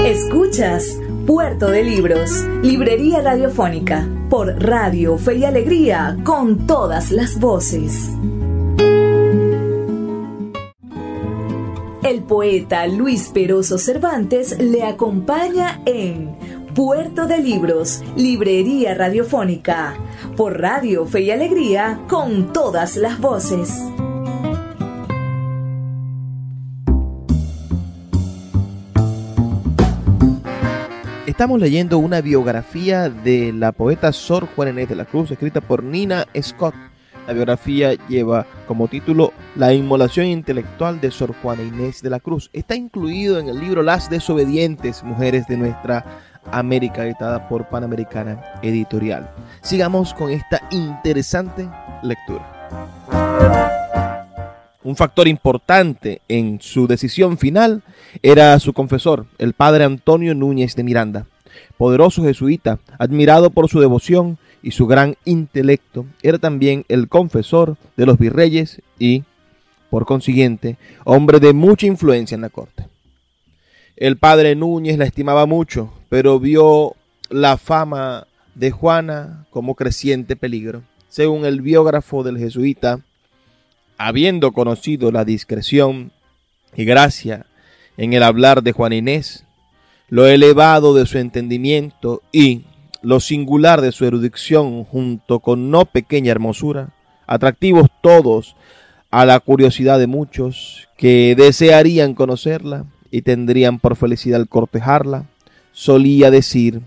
Escuchas 0.04 1.00
Puerto 1.26 1.70
de 1.70 1.82
Libros, 1.82 2.44
Librería 2.62 3.20
Radiofónica, 3.20 4.08
por 4.30 4.62
Radio 4.62 5.18
Fe 5.18 5.38
y 5.38 5.44
Alegría, 5.44 6.16
con 6.24 6.66
todas 6.66 7.10
las 7.10 7.38
voces. 7.40 8.10
El 12.08 12.22
poeta 12.22 12.86
Luis 12.86 13.28
Peroso 13.34 13.76
Cervantes 13.76 14.58
le 14.58 14.82
acompaña 14.82 15.82
en 15.84 16.34
Puerto 16.74 17.26
de 17.26 17.36
Libros, 17.36 18.02
Librería 18.16 18.94
Radiofónica, 18.94 19.94
por 20.34 20.58
Radio 20.58 21.04
Fe 21.04 21.20
y 21.20 21.30
Alegría, 21.32 22.00
con 22.08 22.50
todas 22.54 22.96
las 22.96 23.20
voces. 23.20 23.74
Estamos 31.26 31.60
leyendo 31.60 31.98
una 31.98 32.22
biografía 32.22 33.10
de 33.10 33.52
la 33.52 33.72
poeta 33.72 34.14
Sor 34.14 34.48
Juana 34.56 34.70
Inés 34.70 34.88
de 34.88 34.96
la 34.96 35.04
Cruz, 35.04 35.30
escrita 35.30 35.60
por 35.60 35.84
Nina 35.84 36.24
Scott. 36.40 36.87
La 37.28 37.34
biografía 37.34 37.92
lleva 38.08 38.46
como 38.66 38.88
título 38.88 39.34
La 39.54 39.74
inmolación 39.74 40.24
intelectual 40.24 40.98
de 40.98 41.10
Sor 41.10 41.34
Juana 41.42 41.62
Inés 41.62 42.00
de 42.00 42.08
la 42.08 42.20
Cruz. 42.20 42.48
Está 42.54 42.74
incluido 42.74 43.38
en 43.38 43.50
el 43.50 43.60
libro 43.60 43.82
Las 43.82 44.08
desobedientes 44.08 45.04
mujeres 45.04 45.46
de 45.46 45.58
nuestra 45.58 46.06
América, 46.50 47.04
editada 47.04 47.46
por 47.46 47.68
Panamericana 47.68 48.42
Editorial. 48.62 49.30
Sigamos 49.60 50.14
con 50.14 50.30
esta 50.30 50.62
interesante 50.70 51.68
lectura. 52.02 52.96
Un 54.82 54.96
factor 54.96 55.28
importante 55.28 56.22
en 56.28 56.62
su 56.62 56.86
decisión 56.86 57.36
final 57.36 57.82
era 58.22 58.58
su 58.58 58.72
confesor, 58.72 59.26
el 59.36 59.52
padre 59.52 59.84
Antonio 59.84 60.34
Núñez 60.34 60.74
de 60.76 60.82
Miranda. 60.82 61.26
Poderoso 61.76 62.22
jesuita, 62.22 62.78
admirado 62.98 63.50
por 63.50 63.68
su 63.68 63.80
devoción 63.80 64.38
y 64.62 64.72
su 64.72 64.86
gran 64.86 65.16
intelecto, 65.24 66.06
era 66.22 66.38
también 66.38 66.84
el 66.88 67.08
confesor 67.08 67.76
de 67.96 68.06
los 68.06 68.18
virreyes 68.18 68.82
y, 68.98 69.24
por 69.90 70.04
consiguiente, 70.04 70.76
hombre 71.04 71.40
de 71.40 71.52
mucha 71.52 71.86
influencia 71.86 72.34
en 72.34 72.42
la 72.42 72.50
corte. 72.50 72.86
El 73.96 74.16
padre 74.16 74.54
Núñez 74.54 74.98
la 74.98 75.04
estimaba 75.04 75.46
mucho, 75.46 75.92
pero 76.08 76.38
vio 76.38 76.94
la 77.30 77.56
fama 77.56 78.26
de 78.54 78.70
Juana 78.70 79.46
como 79.50 79.74
creciente 79.74 80.36
peligro. 80.36 80.82
Según 81.08 81.44
el 81.44 81.62
biógrafo 81.62 82.22
del 82.22 82.38
jesuita, 82.38 83.00
habiendo 83.96 84.52
conocido 84.52 85.10
la 85.10 85.24
discreción 85.24 86.12
y 86.76 86.84
gracia 86.84 87.46
en 87.96 88.12
el 88.12 88.22
hablar 88.22 88.62
de 88.62 88.72
Juan 88.72 88.92
Inés, 88.92 89.44
lo 90.08 90.26
elevado 90.26 90.94
de 90.94 91.06
su 91.06 91.18
entendimiento 91.18 92.22
y 92.32 92.64
lo 93.02 93.20
singular 93.20 93.80
de 93.80 93.92
su 93.92 94.04
erudición 94.04 94.84
junto 94.84 95.40
con 95.40 95.70
no 95.70 95.84
pequeña 95.84 96.32
hermosura, 96.32 96.90
atractivos 97.26 97.88
todos 98.02 98.56
a 99.10 99.24
la 99.24 99.40
curiosidad 99.40 99.98
de 99.98 100.06
muchos 100.06 100.88
que 100.96 101.34
desearían 101.36 102.14
conocerla 102.14 102.84
y 103.10 103.22
tendrían 103.22 103.78
por 103.78 103.96
felicidad 103.96 104.46
cortejarla, 104.46 105.26
solía 105.72 106.30
decir 106.30 106.82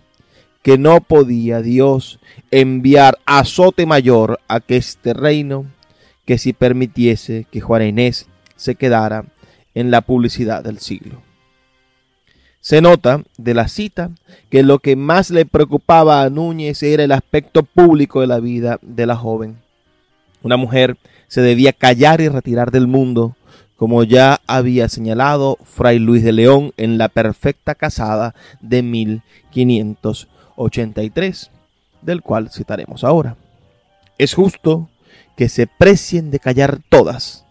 que 0.61 0.77
no 0.77 1.01
podía 1.01 1.61
Dios 1.61 2.19
enviar 2.51 3.17
azote 3.25 3.85
mayor 3.85 4.39
a 4.47 4.59
que 4.59 4.77
este 4.77 5.13
reino 5.13 5.65
que 6.25 6.37
si 6.37 6.53
permitiese 6.53 7.47
que 7.49 7.61
Juana 7.61 7.85
Inés 7.85 8.27
se 8.55 8.75
quedara 8.75 9.25
en 9.73 9.89
la 9.89 10.01
publicidad 10.01 10.63
del 10.63 10.79
siglo. 10.79 11.30
Se 12.61 12.79
nota 12.79 13.23
de 13.37 13.53
la 13.55 13.67
cita 13.67 14.11
que 14.51 14.61
lo 14.61 14.77
que 14.79 14.95
más 14.95 15.31
le 15.31 15.47
preocupaba 15.47 16.21
a 16.21 16.29
Núñez 16.29 16.83
era 16.83 17.03
el 17.03 17.11
aspecto 17.11 17.63
público 17.63 18.21
de 18.21 18.27
la 18.27 18.39
vida 18.39 18.77
de 18.83 19.07
la 19.07 19.15
joven. 19.15 19.57
Una 20.43 20.57
mujer 20.57 20.95
se 21.27 21.41
debía 21.41 21.73
callar 21.73 22.21
y 22.21 22.29
retirar 22.29 22.69
del 22.69 22.85
mundo, 22.85 23.35
como 23.77 24.03
ya 24.03 24.41
había 24.45 24.89
señalado 24.89 25.57
Fray 25.63 25.97
Luis 25.97 26.23
de 26.23 26.33
León 26.33 26.71
en 26.77 26.99
la 26.99 27.09
perfecta 27.09 27.73
casada 27.73 28.35
de 28.59 28.83
1583, 28.83 31.49
del 32.03 32.21
cual 32.21 32.51
citaremos 32.51 33.03
ahora. 33.03 33.37
Es 34.19 34.35
justo 34.35 34.87
que 35.35 35.49
se 35.49 35.65
precien 35.65 36.29
de 36.29 36.39
callar 36.39 36.79
todas. 36.89 37.43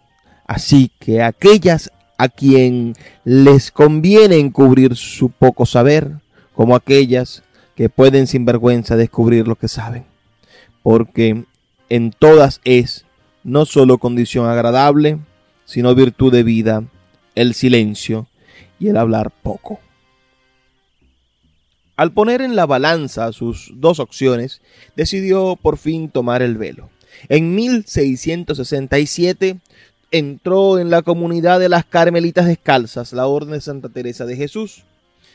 Así 0.46 0.92
que 1.00 1.20
aquellas 1.22 1.90
a 2.20 2.28
quien 2.28 2.92
les 3.24 3.70
conviene 3.70 4.36
encubrir 4.36 4.94
su 4.94 5.30
poco 5.30 5.64
saber, 5.64 6.18
como 6.54 6.76
aquellas 6.76 7.42
que 7.74 7.88
pueden 7.88 8.26
sin 8.26 8.44
vergüenza 8.44 8.94
descubrir 8.94 9.48
lo 9.48 9.56
que 9.56 9.68
saben. 9.68 10.04
Porque 10.82 11.44
en 11.88 12.10
todas 12.10 12.60
es 12.64 13.06
no 13.42 13.64
solo 13.64 13.96
condición 13.96 14.50
agradable, 14.50 15.18
sino 15.64 15.94
virtud 15.94 16.30
de 16.30 16.42
vida, 16.42 16.84
el 17.34 17.54
silencio 17.54 18.26
y 18.78 18.88
el 18.88 18.98
hablar 18.98 19.30
poco. 19.30 19.80
Al 21.96 22.12
poner 22.12 22.42
en 22.42 22.54
la 22.54 22.66
balanza 22.66 23.32
sus 23.32 23.72
dos 23.76 23.98
opciones, 23.98 24.60
decidió 24.94 25.56
por 25.56 25.78
fin 25.78 26.10
tomar 26.10 26.42
el 26.42 26.58
velo. 26.58 26.90
En 27.30 27.54
1667 27.54 29.58
entró 30.10 30.78
en 30.78 30.90
la 30.90 31.02
comunidad 31.02 31.60
de 31.60 31.68
las 31.68 31.84
Carmelitas 31.84 32.46
Descalzas, 32.46 33.12
la 33.12 33.26
Orden 33.26 33.52
de 33.52 33.60
Santa 33.60 33.88
Teresa 33.88 34.26
de 34.26 34.36
Jesús. 34.36 34.84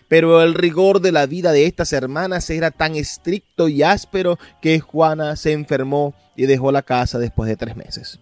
Pero 0.08 0.42
el 0.44 0.54
rigor 0.54 1.02
de 1.02 1.12
la 1.12 1.26
vida 1.26 1.52
de 1.52 1.66
estas 1.66 1.92
hermanas 1.92 2.50
era 2.50 2.70
tan 2.72 2.96
estricto 2.96 3.68
y 3.68 3.82
áspero 3.82 4.38
que 4.62 4.80
Juana 4.80 5.36
se 5.36 5.52
enfermó 5.52 6.14
y 6.36 6.46
dejó 6.46 6.72
la 6.72 6.84
casa 6.84 7.18
después 7.18 7.50
de 7.50 7.56
tres 7.56 7.76
meses. 7.76 8.20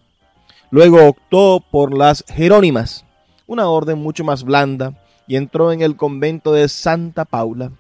Luego 0.72 1.06
optó 1.08 1.64
por 1.72 1.96
las 1.96 2.24
Jerónimas, 2.30 3.06
una 3.48 3.68
orden 3.68 4.00
mucho 4.00 4.24
más 4.24 4.44
blanda, 4.44 4.98
y 5.28 5.36
entró 5.36 5.72
en 5.72 5.82
el 5.82 5.96
convento 5.98 6.54
de 6.54 6.70
Santa 6.70 7.26
Paula, 7.26 7.72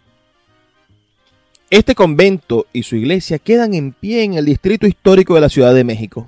este 1.73 1.95
convento 1.95 2.67
y 2.71 2.83
su 2.83 2.95
iglesia 2.95 3.39
quedan 3.39 3.73
en 3.73 3.93
pie 3.93 4.21
en 4.21 4.35
el 4.35 4.45
distrito 4.45 4.85
histórico 4.85 5.33
de 5.33 5.41
la 5.41 5.49
Ciudad 5.49 5.73
de 5.73 5.83
México. 5.83 6.27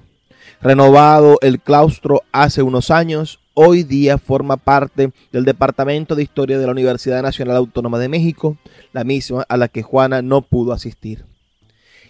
Renovado 0.62 1.38
el 1.42 1.60
claustro 1.60 2.24
hace 2.32 2.62
unos 2.62 2.90
años, 2.90 3.40
hoy 3.54 3.84
día 3.84 4.18
forma 4.18 4.58
parte 4.58 5.12
del 5.32 5.46
Departamento 5.46 6.16
de 6.16 6.24
Historia 6.24 6.58
de 6.58 6.66
la 6.66 6.72
Universidad 6.72 7.22
Nacional 7.22 7.58
Autónoma 7.58 8.00
de 8.00 8.10
México, 8.10 8.58
la 8.94 9.04
misma 9.04 9.46
a 9.48 9.58
la 9.58 9.68
que 9.68 9.84
Juana 9.84 10.22
no 10.22 10.42
pudo 10.42 10.74
asistir. 10.74 11.26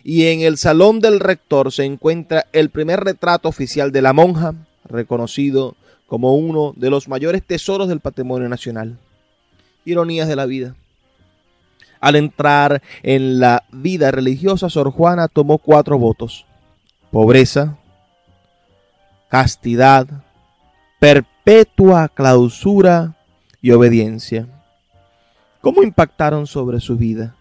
Y 0.04 0.28
en 0.28 0.42
el 0.42 0.58
salón 0.58 1.00
del 1.00 1.20
rector 1.20 1.72
se 1.72 1.84
encuentra 1.84 2.46
el 2.54 2.70
primer 2.70 3.00
retrato 3.00 3.50
oficial 3.50 3.92
de 3.92 4.04
la 4.04 4.14
monja, 4.14 4.54
reconocido 4.86 5.76
como 6.06 6.36
uno 6.36 6.74
de 6.76 6.92
los 6.92 7.08
mayores 7.08 7.42
tesoros 7.44 7.88
del 7.88 8.00
patrimonio 8.00 8.48
nacional. 8.48 9.00
Ironías 9.84 10.28
de 10.28 10.36
la 10.36 10.46
vida. 10.46 10.76
Al 12.00 12.16
entrar 12.16 12.84
en 13.02 13.40
la 13.40 13.64
vida 13.72 14.12
religiosa, 14.12 14.70
Sor 14.70 14.92
Juana 14.92 15.28
tomó 15.28 15.58
cuatro 15.58 15.98
votos. 15.98 16.46
Pobreza, 17.10 17.80
castidad, 19.36 20.08
perpetua 20.98 22.08
clausura 22.08 23.18
y 23.62 23.72
obediencia. 23.72 24.48
¿Cómo 25.60 25.84
impactaron 25.84 26.48
sobre 26.48 26.80
su 26.80 26.96
vida? 26.96 27.36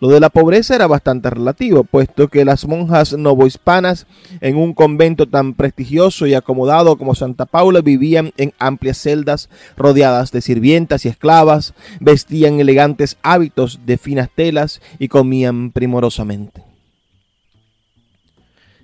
Lo 0.00 0.08
de 0.08 0.18
la 0.18 0.30
pobreza 0.30 0.74
era 0.74 0.86
bastante 0.86 1.28
relativo, 1.28 1.84
puesto 1.84 2.28
que 2.28 2.46
las 2.46 2.66
monjas 2.66 3.12
novohispanas 3.12 4.06
en 4.40 4.56
un 4.56 4.72
convento 4.72 5.26
tan 5.26 5.52
prestigioso 5.52 6.26
y 6.26 6.32
acomodado 6.32 6.96
como 6.96 7.14
Santa 7.14 7.44
Paula 7.44 7.82
vivían 7.82 8.32
en 8.38 8.54
amplias 8.58 8.96
celdas 8.96 9.50
rodeadas 9.76 10.32
de 10.32 10.40
sirvientas 10.40 11.04
y 11.04 11.10
esclavas, 11.10 11.74
vestían 12.00 12.60
elegantes 12.60 13.18
hábitos 13.22 13.80
de 13.84 13.98
finas 13.98 14.30
telas 14.34 14.80
y 14.98 15.08
comían 15.08 15.70
primorosamente. 15.70 16.69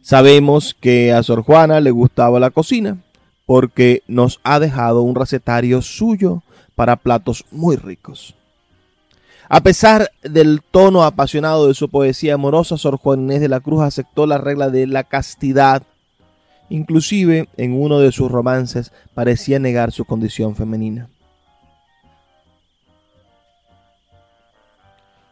Sabemos 0.07 0.77
que 0.79 1.13
a 1.13 1.21
Sor 1.25 1.43
Juana 1.43 1.81
le 1.81 1.91
gustaba 1.91 2.39
la 2.39 2.51
cocina, 2.51 2.99
porque 3.45 4.05
nos 4.07 4.39
ha 4.45 4.61
dejado 4.61 5.03
un 5.03 5.17
recetario 5.17 5.83
suyo 5.83 6.45
para 6.77 6.95
platos 6.95 7.45
muy 7.51 7.75
ricos. 7.75 8.37
A 9.49 9.65
pesar 9.65 10.13
del 10.23 10.63
tono 10.63 11.03
apasionado 11.03 11.67
de 11.67 11.75
su 11.75 11.89
poesía 11.89 12.35
amorosa, 12.35 12.79
Sor 12.79 12.99
Juan 12.99 13.23
Inés 13.23 13.41
de 13.41 13.49
la 13.49 13.59
Cruz 13.59 13.83
aceptó 13.83 14.29
la 14.29 14.39
regla 14.39 14.71
de 14.71 14.87
la 14.87 15.03
castidad. 15.03 15.83
Inclusive 16.69 17.49
en 17.57 17.73
uno 17.73 17.99
de 17.99 18.13
sus 18.13 18.31
romances 18.31 18.93
parecía 19.13 19.59
negar 19.59 19.91
su 19.91 20.05
condición 20.05 20.55
femenina. 20.55 21.09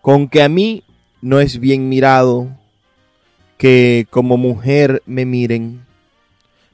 Con 0.02 0.26
que 0.26 0.42
a 0.42 0.48
mí 0.48 0.82
no 1.22 1.38
es 1.38 1.60
bien 1.60 1.88
mirado 1.88 2.48
que 3.56 4.06
como 4.10 4.36
mujer 4.36 5.02
me 5.06 5.24
miren, 5.24 5.84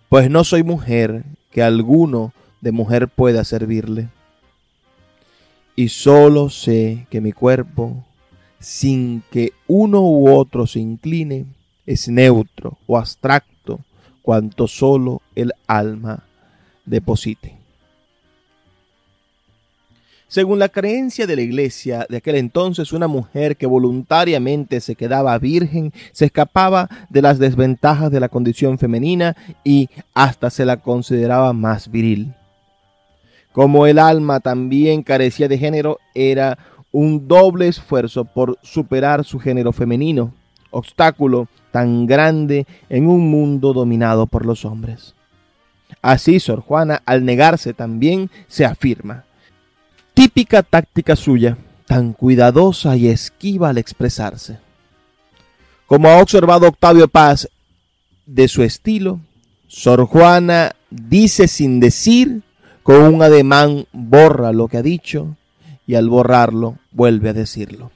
pues 0.08 0.30
no 0.30 0.44
soy 0.44 0.62
mujer 0.62 1.24
que 1.50 1.62
alguno 1.62 2.32
de 2.60 2.72
mujer 2.72 3.08
pueda 3.08 3.44
servirle 3.44 4.08
y 5.80 5.88
solo 5.88 6.50
sé 6.50 7.06
que 7.08 7.22
mi 7.22 7.32
cuerpo, 7.32 8.04
sin 8.58 9.22
que 9.30 9.54
uno 9.66 10.02
u 10.02 10.28
otro 10.28 10.66
se 10.66 10.78
incline, 10.78 11.46
es 11.86 12.06
neutro 12.08 12.76
o 12.86 12.98
abstracto 12.98 13.80
cuanto 14.20 14.68
solo 14.68 15.22
el 15.34 15.52
alma 15.66 16.24
deposite. 16.84 17.59
Según 20.30 20.60
la 20.60 20.68
creencia 20.68 21.26
de 21.26 21.34
la 21.34 21.42
iglesia 21.42 22.06
de 22.08 22.18
aquel 22.18 22.36
entonces, 22.36 22.92
una 22.92 23.08
mujer 23.08 23.56
que 23.56 23.66
voluntariamente 23.66 24.80
se 24.80 24.94
quedaba 24.94 25.36
virgen 25.38 25.92
se 26.12 26.26
escapaba 26.26 26.88
de 27.08 27.20
las 27.20 27.40
desventajas 27.40 28.12
de 28.12 28.20
la 28.20 28.28
condición 28.28 28.78
femenina 28.78 29.36
y 29.64 29.88
hasta 30.14 30.48
se 30.50 30.64
la 30.64 30.76
consideraba 30.76 31.52
más 31.52 31.90
viril. 31.90 32.32
Como 33.50 33.88
el 33.88 33.98
alma 33.98 34.38
también 34.38 35.02
carecía 35.02 35.48
de 35.48 35.58
género, 35.58 35.98
era 36.14 36.58
un 36.92 37.26
doble 37.26 37.66
esfuerzo 37.66 38.24
por 38.24 38.56
superar 38.62 39.24
su 39.24 39.40
género 39.40 39.72
femenino, 39.72 40.32
obstáculo 40.70 41.48
tan 41.72 42.06
grande 42.06 42.68
en 42.88 43.08
un 43.08 43.28
mundo 43.32 43.72
dominado 43.72 44.28
por 44.28 44.46
los 44.46 44.64
hombres. 44.64 45.16
Así 46.02 46.38
Sor 46.38 46.60
Juana, 46.60 47.02
al 47.04 47.24
negarse 47.24 47.74
también, 47.74 48.30
se 48.46 48.64
afirma. 48.64 49.24
Típica 50.14 50.62
táctica 50.62 51.16
suya, 51.16 51.56
tan 51.86 52.12
cuidadosa 52.12 52.96
y 52.96 53.08
esquiva 53.08 53.70
al 53.70 53.78
expresarse. 53.78 54.58
Como 55.86 56.08
ha 56.08 56.18
observado 56.18 56.68
Octavio 56.68 57.08
Paz 57.08 57.48
de 58.26 58.48
su 58.48 58.62
estilo, 58.62 59.20
Sor 59.66 60.04
Juana 60.06 60.72
dice 60.90 61.48
sin 61.48 61.80
decir 61.80 62.42
con 62.82 63.02
un 63.02 63.22
ademán 63.22 63.86
borra 63.92 64.52
lo 64.52 64.68
que 64.68 64.78
ha 64.78 64.82
dicho 64.82 65.36
y 65.86 65.94
al 65.94 66.08
borrarlo 66.08 66.76
vuelve 66.92 67.30
a 67.30 67.32
decirlo. 67.32 67.90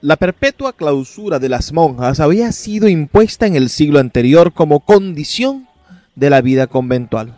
La 0.00 0.16
perpetua 0.16 0.72
clausura 0.72 1.38
de 1.38 1.48
las 1.48 1.72
monjas 1.72 2.20
había 2.20 2.52
sido 2.52 2.88
impuesta 2.88 3.46
en 3.46 3.54
el 3.54 3.68
siglo 3.68 3.98
anterior 3.98 4.52
como 4.52 4.80
condición 4.80 5.68
de 6.14 6.30
la 6.30 6.40
vida 6.40 6.66
conventual, 6.66 7.34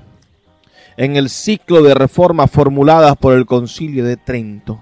en 0.96 1.16
el 1.16 1.28
ciclo 1.30 1.82
de 1.82 1.94
reformas 1.94 2.50
formuladas 2.50 3.16
por 3.16 3.34
el 3.34 3.46
concilio 3.46 4.04
de 4.04 4.16
Trento. 4.16 4.80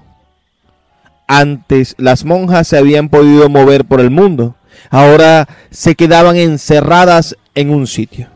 Antes 1.26 1.94
las 1.98 2.24
monjas 2.24 2.68
se 2.68 2.76
habían 2.76 3.08
podido 3.08 3.48
mover 3.48 3.84
por 3.84 4.00
el 4.00 4.10
mundo, 4.10 4.56
ahora 4.90 5.48
se 5.70 5.94
quedaban 5.94 6.36
encerradas 6.36 7.36
en 7.54 7.70
un 7.70 7.86
sitio. 7.86 8.28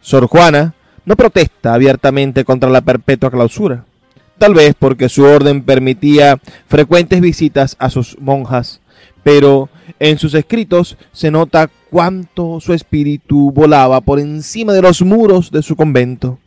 Sor 0.00 0.26
Juana 0.26 0.74
no 1.04 1.16
protesta 1.16 1.74
abiertamente 1.74 2.44
contra 2.44 2.70
la 2.70 2.80
perpetua 2.80 3.30
clausura, 3.30 3.84
tal 4.38 4.54
vez 4.54 4.74
porque 4.78 5.08
su 5.08 5.24
orden 5.24 5.62
permitía 5.62 6.38
frecuentes 6.66 7.20
visitas 7.20 7.76
a 7.78 7.90
sus 7.90 8.18
monjas, 8.18 8.80
pero 9.22 9.68
en 10.00 10.18
sus 10.18 10.34
escritos 10.34 10.96
se 11.12 11.30
nota 11.30 11.70
cuánto 11.90 12.60
su 12.60 12.72
espíritu 12.72 13.52
volaba 13.52 14.00
por 14.00 14.18
encima 14.18 14.72
de 14.72 14.82
los 14.82 15.02
muros 15.02 15.50
de 15.50 15.62
su 15.62 15.76
convento. 15.76 16.38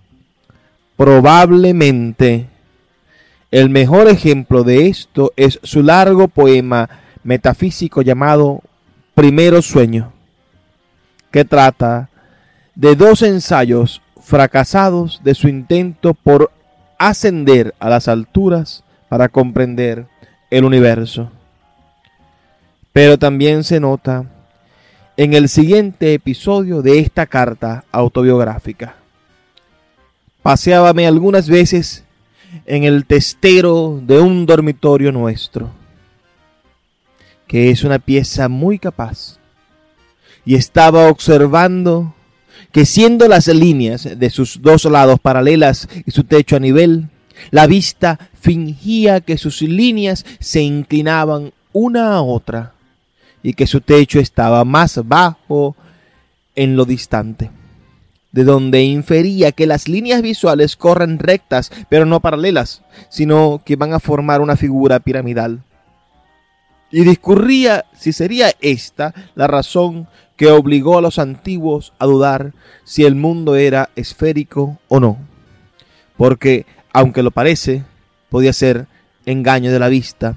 Probablemente 0.97 2.47
el 3.51 3.69
mejor 3.69 4.07
ejemplo 4.07 4.63
de 4.63 4.87
esto 4.87 5.33
es 5.35 5.59
su 5.63 5.83
largo 5.83 6.27
poema 6.27 6.89
metafísico 7.23 8.01
llamado 8.01 8.61
Primero 9.13 9.61
Sueño, 9.61 10.13
que 11.31 11.45
trata 11.45 12.09
de 12.75 12.95
dos 12.95 13.21
ensayos 13.21 14.01
fracasados 14.21 15.21
de 15.23 15.35
su 15.35 15.47
intento 15.47 16.13
por 16.13 16.51
ascender 16.97 17.73
a 17.79 17.89
las 17.89 18.07
alturas 18.07 18.83
para 19.09 19.29
comprender 19.29 20.07
el 20.49 20.65
universo. 20.65 21.31
Pero 22.93 23.19
también 23.19 23.63
se 23.63 23.79
nota 23.79 24.25
en 25.17 25.33
el 25.33 25.49
siguiente 25.49 26.13
episodio 26.13 26.81
de 26.81 26.99
esta 26.99 27.25
carta 27.25 27.85
autobiográfica. 27.91 28.95
Paseábame 30.45 31.07
algunas 31.07 31.49
veces 31.49 32.03
en 32.67 32.83
el 32.83 33.07
testero 33.07 33.99
de 34.03 34.19
un 34.19 34.45
dormitorio 34.45 35.11
nuestro, 35.11 35.71
que 37.47 37.71
es 37.71 37.83
una 37.83 37.97
pieza 37.97 38.47
muy 38.47 38.77
capaz, 38.77 39.39
y 40.45 40.53
estaba 40.53 41.09
observando 41.09 42.13
que 42.71 42.85
siendo 42.85 43.27
las 43.27 43.47
líneas 43.47 44.07
de 44.19 44.29
sus 44.29 44.61
dos 44.61 44.85
lados 44.85 45.19
paralelas 45.19 45.89
y 46.05 46.11
su 46.11 46.25
techo 46.25 46.57
a 46.57 46.59
nivel, 46.59 47.09
la 47.49 47.65
vista 47.65 48.29
fingía 48.39 49.21
que 49.21 49.39
sus 49.39 49.63
líneas 49.63 50.27
se 50.39 50.61
inclinaban 50.61 51.53
una 51.73 52.13
a 52.13 52.21
otra 52.21 52.73
y 53.41 53.53
que 53.53 53.65
su 53.65 53.81
techo 53.81 54.19
estaba 54.19 54.63
más 54.63 55.01
bajo 55.07 55.75
en 56.55 56.75
lo 56.75 56.85
distante, 56.85 57.49
de 58.35 58.43
donde 58.43 58.83
infería 58.83 59.53
que 59.53 59.65
las 59.65 59.87
líneas 59.87 60.21
visuales 60.21 60.75
corren 60.75 61.19
rectas 61.19 61.71
pero 61.87 62.05
no 62.05 62.19
paralelas, 62.19 62.81
sino 63.07 63.61
que 63.63 63.77
van 63.77 63.93
a 63.93 64.01
formar 64.01 64.41
una 64.41 64.57
figura 64.57 64.99
piramidal. 64.99 65.63
Y 66.91 67.05
discurría 67.05 67.85
si 67.97 68.11
sería 68.11 68.51
esta 68.59 69.13
la 69.35 69.47
razón 69.47 70.09
que 70.35 70.51
obligó 70.51 70.97
a 70.97 71.01
los 71.01 71.17
antiguos 71.17 71.93
a 71.97 72.07
dudar 72.07 72.51
si 72.83 73.05
el 73.05 73.15
mundo 73.15 73.55
era 73.55 73.89
esférico 73.95 74.79
o 74.89 74.99
no. 74.99 75.17
Porque, 76.17 76.65
aunque 76.91 77.23
lo 77.23 77.31
parece, 77.31 77.85
podía 78.29 78.51
ser 78.51 78.87
engaño 79.25 79.71
de 79.71 79.79
la 79.79 79.87
vista, 79.87 80.35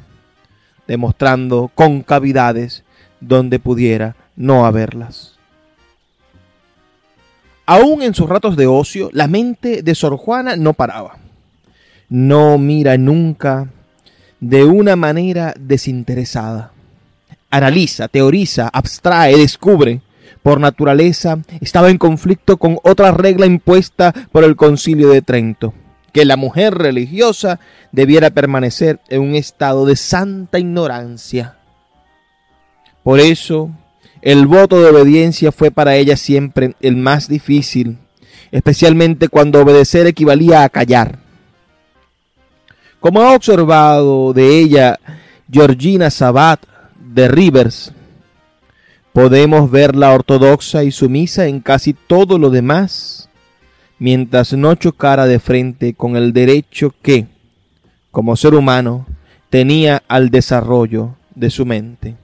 demostrando 0.86 1.72
concavidades 1.74 2.84
donde 3.20 3.58
pudiera 3.58 4.14
no 4.36 4.66
haberlas. 4.66 5.37
Aún 7.70 8.02
en 8.02 8.14
sus 8.14 8.28
ratos 8.28 8.56
de 8.56 8.66
ocio, 8.66 9.10
la 9.12 9.28
mente 9.28 9.82
de 9.82 9.94
Sor 9.94 10.16
Juana 10.16 10.56
no 10.56 10.72
paraba. 10.72 11.18
No 12.08 12.58
mira 12.58 12.96
nunca 12.96 13.68
de 14.40 14.64
una 14.64 14.96
manera 14.96 15.54
desinteresada 15.58 16.72
analiza, 17.50 18.08
teoriza, 18.08 18.68
abstrae, 18.68 19.36
descubre, 19.36 20.00
por 20.42 20.60
naturaleza, 20.60 21.38
estaba 21.60 21.90
en 21.90 21.98
conflicto 21.98 22.56
con 22.56 22.78
otra 22.82 23.10
regla 23.10 23.46
impuesta 23.46 24.12
por 24.32 24.44
el 24.44 24.56
concilio 24.56 25.10
de 25.10 25.22
Trento, 25.22 25.74
que 26.12 26.24
la 26.24 26.36
mujer 26.36 26.74
religiosa 26.74 27.58
debiera 27.92 28.30
permanecer 28.30 29.00
en 29.08 29.22
un 29.22 29.34
estado 29.34 29.84
de 29.84 29.96
santa 29.96 30.58
ignorancia. 30.58 31.56
Por 33.02 33.20
eso, 33.20 33.70
el 34.22 34.46
voto 34.46 34.80
de 34.80 34.90
obediencia 34.90 35.52
fue 35.52 35.70
para 35.70 35.96
ella 35.96 36.16
siempre 36.16 36.74
el 36.80 36.96
más 36.96 37.28
difícil, 37.28 37.98
especialmente 38.50 39.28
cuando 39.28 39.62
obedecer 39.62 40.06
equivalía 40.06 40.64
a 40.64 40.68
callar. 40.68 41.18
Como 43.00 43.22
ha 43.22 43.34
observado 43.34 44.32
de 44.32 44.58
ella 44.58 44.98
Georgina 45.50 46.10
Sabat 46.10 46.60
de 46.98 47.28
Rivers, 47.28 47.92
podemos 49.12 49.70
verla 49.70 50.12
ortodoxa 50.12 50.82
y 50.82 50.90
sumisa 50.90 51.46
en 51.46 51.60
casi 51.60 51.92
todo 51.92 52.38
lo 52.38 52.50
demás, 52.50 53.28
mientras 53.98 54.52
no 54.52 54.74
chocara 54.74 55.26
de 55.26 55.38
frente 55.38 55.94
con 55.94 56.16
el 56.16 56.32
derecho 56.32 56.92
que, 57.02 57.26
como 58.10 58.36
ser 58.36 58.54
humano, 58.54 59.06
tenía 59.50 60.02
al 60.08 60.30
desarrollo 60.30 61.14
de 61.34 61.50
su 61.50 61.64
mente. 61.66 62.16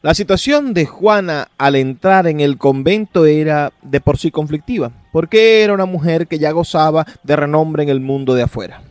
La 0.00 0.14
situación 0.14 0.74
de 0.74 0.86
Juana 0.86 1.48
al 1.58 1.74
entrar 1.74 2.28
en 2.28 2.38
el 2.38 2.56
convento 2.56 3.26
era 3.26 3.72
de 3.82 4.00
por 4.00 4.16
sí 4.16 4.30
conflictiva, 4.30 4.92
porque 5.10 5.64
era 5.64 5.74
una 5.74 5.86
mujer 5.86 6.28
que 6.28 6.38
ya 6.38 6.52
gozaba 6.52 7.04
de 7.24 7.34
renombre 7.34 7.82
en 7.82 7.88
el 7.88 7.98
mundo 7.98 8.34
de 8.34 8.42
afuera. 8.42 8.82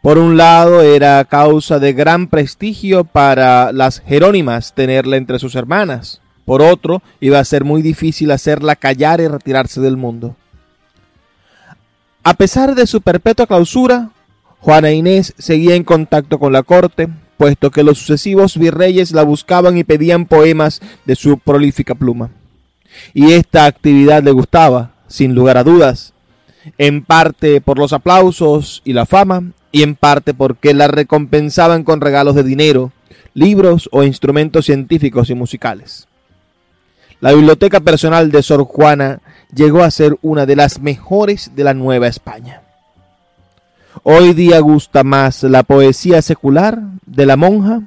Por 0.00 0.16
un 0.16 0.38
lado, 0.38 0.80
era 0.80 1.22
causa 1.26 1.78
de 1.78 1.92
gran 1.92 2.28
prestigio 2.28 3.04
para 3.04 3.70
las 3.70 4.00
Jerónimas 4.00 4.72
tenerla 4.72 5.18
entre 5.18 5.38
sus 5.38 5.54
hermanas. 5.56 6.22
Por 6.46 6.62
otro, 6.62 7.02
iba 7.20 7.38
a 7.38 7.44
ser 7.44 7.62
muy 7.62 7.82
difícil 7.82 8.30
hacerla 8.30 8.76
callar 8.76 9.20
y 9.20 9.28
retirarse 9.28 9.82
del 9.82 9.98
mundo. 9.98 10.36
A 12.24 12.32
pesar 12.32 12.74
de 12.74 12.86
su 12.86 13.02
perpetua 13.02 13.46
clausura, 13.46 14.08
Juana 14.58 14.90
Inés 14.90 15.34
seguía 15.36 15.74
en 15.74 15.84
contacto 15.84 16.38
con 16.38 16.54
la 16.54 16.62
corte, 16.62 17.08
puesto 17.42 17.72
que 17.72 17.82
los 17.82 17.98
sucesivos 17.98 18.56
virreyes 18.56 19.10
la 19.10 19.24
buscaban 19.24 19.76
y 19.76 19.82
pedían 19.82 20.26
poemas 20.26 20.80
de 21.04 21.16
su 21.16 21.38
prolífica 21.38 21.96
pluma. 21.96 22.30
Y 23.14 23.32
esta 23.32 23.64
actividad 23.64 24.22
le 24.22 24.30
gustaba, 24.30 24.92
sin 25.08 25.34
lugar 25.34 25.58
a 25.58 25.64
dudas, 25.64 26.12
en 26.78 27.02
parte 27.04 27.60
por 27.60 27.80
los 27.80 27.92
aplausos 27.92 28.80
y 28.84 28.92
la 28.92 29.06
fama, 29.06 29.42
y 29.72 29.82
en 29.82 29.96
parte 29.96 30.34
porque 30.34 30.72
la 30.72 30.86
recompensaban 30.86 31.82
con 31.82 32.00
regalos 32.00 32.36
de 32.36 32.44
dinero, 32.44 32.92
libros 33.34 33.88
o 33.90 34.04
instrumentos 34.04 34.66
científicos 34.66 35.28
y 35.28 35.34
musicales. 35.34 36.06
La 37.18 37.32
biblioteca 37.32 37.80
personal 37.80 38.30
de 38.30 38.44
Sor 38.44 38.62
Juana 38.62 39.20
llegó 39.52 39.82
a 39.82 39.90
ser 39.90 40.16
una 40.22 40.46
de 40.46 40.54
las 40.54 40.80
mejores 40.80 41.50
de 41.56 41.64
la 41.64 41.74
Nueva 41.74 42.06
España. 42.06 42.62
Hoy 44.04 44.32
día 44.32 44.60
gusta 44.60 45.02
más 45.02 45.42
la 45.42 45.64
poesía 45.64 46.22
secular 46.22 46.78
de 47.14 47.26
la 47.26 47.36
monja 47.36 47.82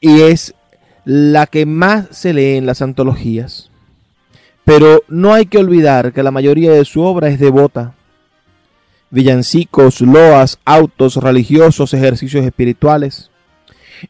y 0.00 0.22
es 0.22 0.54
la 1.04 1.46
que 1.46 1.66
más 1.66 2.06
se 2.10 2.32
lee 2.32 2.56
en 2.56 2.66
las 2.66 2.82
antologías. 2.82 3.70
Pero 4.64 5.02
no 5.08 5.32
hay 5.32 5.46
que 5.46 5.58
olvidar 5.58 6.12
que 6.12 6.22
la 6.22 6.32
mayoría 6.32 6.72
de 6.72 6.84
su 6.84 7.02
obra 7.02 7.28
es 7.28 7.38
devota. 7.38 7.94
Villancicos, 9.10 10.00
loas, 10.00 10.58
autos 10.64 11.16
religiosos, 11.16 11.94
ejercicios 11.94 12.44
espirituales. 12.44 13.30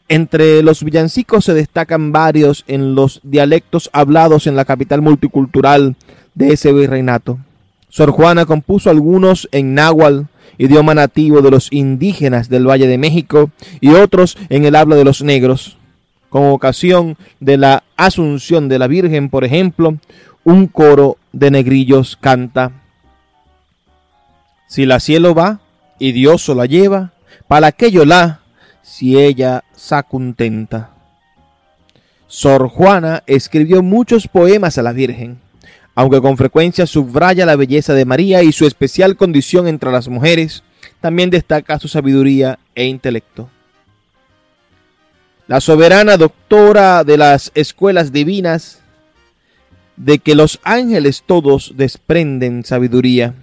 Entre 0.09 0.63
los 0.63 0.83
villancicos 0.83 1.45
se 1.45 1.55
destacan 1.55 2.11
varios 2.11 2.65
en 2.67 2.95
los 2.95 3.21
dialectos 3.23 3.91
hablados 3.93 4.47
en 4.47 4.57
la 4.57 4.65
capital 4.65 5.03
multicultural 5.03 5.97
de 6.35 6.55
ese 6.55 6.73
virreinato. 6.73 7.39
Sor 7.89 8.11
Juana 8.11 8.47
compuso 8.47 8.91
algunos 8.91 9.49
en 9.53 9.75
náhuatl, 9.75 10.25
idioma 10.59 10.95
nativo 10.95 11.43
de 11.43 11.51
los 11.51 11.73
indígenas 11.73 12.49
del 12.49 12.69
Valle 12.69 12.87
de 12.87 12.99
México, 12.99 13.51
y 13.81 13.91
otros 13.91 14.37
en 14.49 14.65
el 14.65 14.77
habla 14.77 14.97
de 14.97 15.05
los 15.05 15.23
negros. 15.23 15.79
Con 16.29 16.47
ocasión 16.47 17.17
de 17.41 17.57
la 17.57 17.85
Asunción 17.97 18.69
de 18.69 18.79
la 18.79 18.89
Virgen, 18.89 19.31
por 19.31 19.45
ejemplo, 19.45 19.97
un 20.45 20.67
coro 20.67 21.17
de 21.33 21.51
negrillos 21.51 22.17
canta. 22.21 22.73
Si 24.69 24.85
la 24.85 25.01
cielo 25.01 25.35
va 25.35 25.61
y 25.99 26.13
Dios 26.13 26.49
la 26.49 26.67
lleva, 26.67 27.13
para 27.49 27.69
aquello 27.69 28.05
la, 28.05 28.41
si 28.83 29.19
ella 29.19 29.65
sa 29.75 30.03
contenta. 30.03 30.91
Sor 32.27 32.69
Juana 32.69 33.23
escribió 33.27 33.83
muchos 33.83 34.27
poemas 34.27 34.79
a 34.79 34.83
la 34.83 34.93
Virgen 34.93 35.39
aunque 35.97 36.21
con 36.21 36.37
frecuencia 36.37 36.87
subraya 36.87 37.47
la 37.47 37.57
belleza 37.57 37.95
de 37.95 38.05
María 38.05 38.43
y 38.43 38.53
su 38.53 38.67
especial 38.67 39.17
condición 39.17 39.67
entre 39.67 39.91
las 39.91 40.09
mujeres, 40.09 40.63
también 41.01 41.31
destaca 41.31 41.79
su 41.79 41.89
sabiduría 41.89 42.59
e 42.75 42.85
intelecto. 42.85 43.49
La 45.49 45.61
soberana 45.61 46.19
doctora 46.19 47.03
de 47.03 47.17
las 47.17 47.51
escuelas 47.55 48.13
divinas, 48.13 48.83
de 49.97 50.19
que 50.19 50.35
los 50.35 50.61
ángeles 50.65 51.23
todos 51.25 51.73
desprenden 51.77 52.63
sabiduría, 52.63 53.35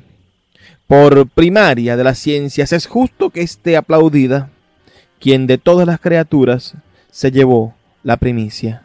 por 0.85 1.27
primaria 1.27 1.97
de 1.97 2.03
las 2.03 2.19
ciencias, 2.19 2.71
es 2.71 2.85
justo 2.85 3.31
que 3.31 3.41
esté 3.41 3.77
aplaudida, 3.77 4.51
quien 5.19 5.47
de 5.47 5.57
todas 5.57 5.87
las 5.87 5.99
criaturas 5.99 6.75
se 7.09 7.31
llevó 7.31 7.73
la 8.03 8.17
primicia. 8.17 8.82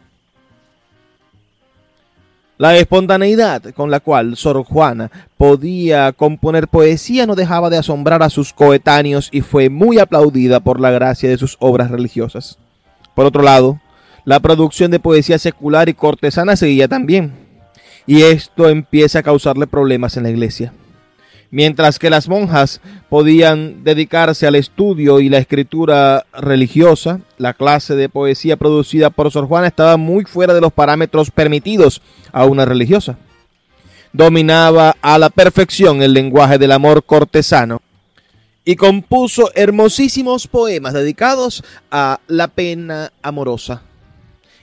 La 2.59 2.75
espontaneidad 2.75 3.73
con 3.73 3.89
la 3.89 4.01
cual 4.01 4.35
Sor 4.35 4.65
Juana 4.65 5.09
podía 5.37 6.11
componer 6.11 6.67
poesía 6.67 7.25
no 7.25 7.35
dejaba 7.35 7.69
de 7.69 7.77
asombrar 7.77 8.21
a 8.21 8.29
sus 8.29 8.51
coetáneos 8.51 9.29
y 9.31 9.39
fue 9.39 9.69
muy 9.69 9.97
aplaudida 9.97 10.59
por 10.59 10.81
la 10.81 10.91
gracia 10.91 11.29
de 11.29 11.37
sus 11.37 11.55
obras 11.61 11.89
religiosas. 11.89 12.59
Por 13.15 13.25
otro 13.25 13.43
lado, 13.43 13.79
la 14.25 14.41
producción 14.41 14.91
de 14.91 14.99
poesía 14.99 15.39
secular 15.39 15.87
y 15.87 15.93
cortesana 15.93 16.57
seguía 16.57 16.89
también, 16.89 17.31
y 18.05 18.23
esto 18.23 18.67
empieza 18.67 19.19
a 19.19 19.23
causarle 19.23 19.65
problemas 19.65 20.17
en 20.17 20.23
la 20.23 20.29
iglesia. 20.29 20.73
Mientras 21.51 21.97
que 21.97 22.11
las 22.11 22.29
monjas 22.29 22.79
podían 23.09 23.83
dedicarse 23.83 24.45
al 24.45 24.53
estudio 24.53 25.19
y 25.19 25.29
la 25.29 25.39
escritura 25.39 26.27
religiosa, 26.31 27.21
la 27.39 27.55
clase 27.55 27.95
de 27.95 28.07
poesía 28.07 28.55
producida 28.55 29.09
por 29.09 29.31
Sor 29.31 29.47
Juana 29.47 29.67
estaba 29.67 29.97
muy 29.97 30.25
fuera 30.25 30.53
de 30.53 30.61
los 30.61 30.71
parámetros 30.71 31.31
permitidos 31.31 32.03
a 32.31 32.45
una 32.45 32.65
religiosa. 32.65 33.17
Dominaba 34.13 34.95
a 35.01 35.17
la 35.17 35.31
perfección 35.31 36.03
el 36.03 36.13
lenguaje 36.13 36.59
del 36.59 36.71
amor 36.71 37.03
cortesano 37.03 37.81
y 38.63 38.75
compuso 38.75 39.49
hermosísimos 39.55 40.47
poemas 40.47 40.93
dedicados 40.93 41.63
a 41.89 42.19
la 42.27 42.47
pena 42.47 43.11
amorosa. 43.23 43.81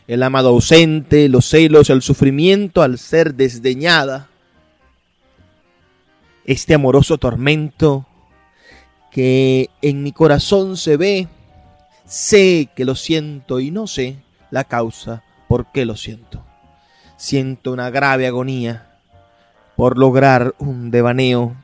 El 0.06 0.22
amado 0.22 0.50
ausente, 0.50 1.28
los 1.28 1.48
celos, 1.48 1.90
el 1.90 2.02
sufrimiento 2.02 2.82
al 2.82 2.98
ser 2.98 3.34
desdeñada 3.34 4.28
este 6.46 6.74
amoroso 6.74 7.18
tormento 7.18 8.06
que 9.10 9.68
en 9.82 10.02
mi 10.02 10.12
corazón 10.12 10.76
se 10.76 10.96
ve, 10.96 11.28
sé 12.06 12.68
que 12.74 12.84
lo 12.84 12.94
siento 12.94 13.60
y 13.60 13.70
no 13.70 13.86
sé 13.86 14.16
la 14.50 14.64
causa 14.64 15.24
por 15.48 15.66
qué 15.72 15.84
lo 15.84 15.96
siento. 15.96 16.44
Siento 17.16 17.72
una 17.72 17.90
grave 17.90 18.26
agonía 18.26 18.98
por 19.74 19.98
lograr 19.98 20.54
un 20.58 20.90
devaneo 20.90 21.56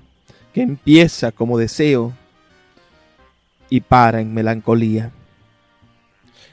que 0.53 0.62
empieza 0.62 1.31
como 1.31 1.59
deseo 1.59 2.12
y 3.71 3.81
para 3.81 4.21
en 4.21 4.35
melancolía. 4.35 5.12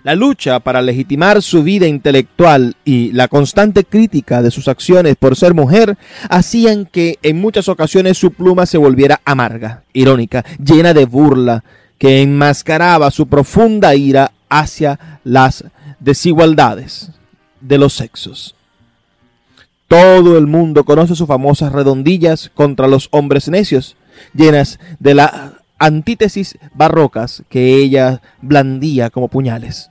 La 0.04 0.16
lucha 0.16 0.62
para 0.62 0.82
legitimar 0.82 1.42
su 1.42 1.62
vida 1.62 1.86
intelectual 1.86 2.76
y 2.86 3.12
la 3.12 3.28
constante 3.28 3.84
crítica 3.84 4.42
de 4.42 4.50
sus 4.50 4.70
acciones 4.70 5.18
por 5.18 5.36
ser 5.36 5.54
mujer 5.54 5.98
hacían 6.30 6.86
que 6.86 7.20
en 7.22 7.42
muchas 7.42 7.68
ocasiones 7.68 8.18
su 8.18 8.32
pluma 8.32 8.66
se 8.66 8.78
volviera 8.78 9.20
amarga, 9.26 9.84
irónica, 9.92 10.46
llena 10.64 10.94
de 10.94 11.06
burla, 11.06 11.64
que 11.98 12.22
enmascaraba 12.22 13.12
su 13.12 13.28
profunda 13.28 13.94
ira 13.94 14.32
hacia 14.48 15.20
las 15.26 15.66
desigualdades 16.00 17.12
de 17.60 17.78
los 17.78 17.94
sexos. 17.94 18.56
Todo 19.90 20.38
el 20.38 20.48
mundo 20.48 20.86
conoce 20.86 21.16
sus 21.16 21.28
famosas 21.28 21.74
redondillas 21.74 22.52
contra 22.54 22.88
los 22.88 23.10
hombres 23.12 23.50
necios, 23.50 23.98
llenas 24.34 24.80
de 25.00 25.16
la 25.16 25.59
antítesis 25.80 26.58
barrocas 26.74 27.44
que 27.50 27.76
ella 27.76 28.22
blandía 28.42 29.10
como 29.10 29.28
puñales. 29.28 29.90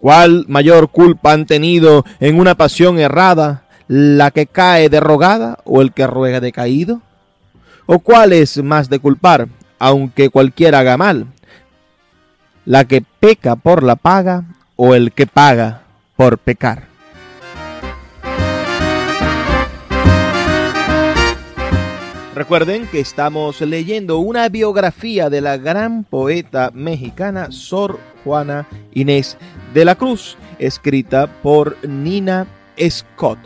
¿Cuál 0.00 0.44
mayor 0.48 0.90
culpa 0.90 1.32
han 1.32 1.46
tenido 1.46 2.04
en 2.20 2.38
una 2.38 2.54
pasión 2.54 2.98
errada, 2.98 3.64
la 3.88 4.30
que 4.30 4.46
cae 4.46 4.88
derrogada 4.88 5.58
o 5.64 5.80
el 5.80 5.92
que 5.92 6.06
ruega 6.06 6.40
decaído? 6.40 7.02
¿O 7.86 7.98
cuál 7.98 8.32
es 8.32 8.62
más 8.62 8.88
de 8.88 8.98
culpar, 8.98 9.48
aunque 9.78 10.30
cualquiera 10.30 10.80
haga 10.80 10.96
mal? 10.96 11.26
la 12.64 12.84
que 12.84 13.02
peca 13.02 13.56
por 13.56 13.82
la 13.82 13.96
paga 13.96 14.44
o 14.76 14.94
el 14.94 15.12
que 15.12 15.26
paga 15.26 15.82
por 16.16 16.38
pecar. 16.38 16.91
Recuerden 22.34 22.86
que 22.86 22.98
estamos 22.98 23.60
leyendo 23.60 24.18
una 24.18 24.48
biografía 24.48 25.28
de 25.28 25.42
la 25.42 25.58
gran 25.58 26.02
poeta 26.02 26.70
mexicana 26.72 27.48
Sor 27.50 28.00
Juana 28.24 28.66
Inés 28.94 29.36
de 29.74 29.84
la 29.84 29.96
Cruz, 29.96 30.38
escrita 30.58 31.26
por 31.26 31.76
Nina 31.86 32.46
Scott, 32.88 33.38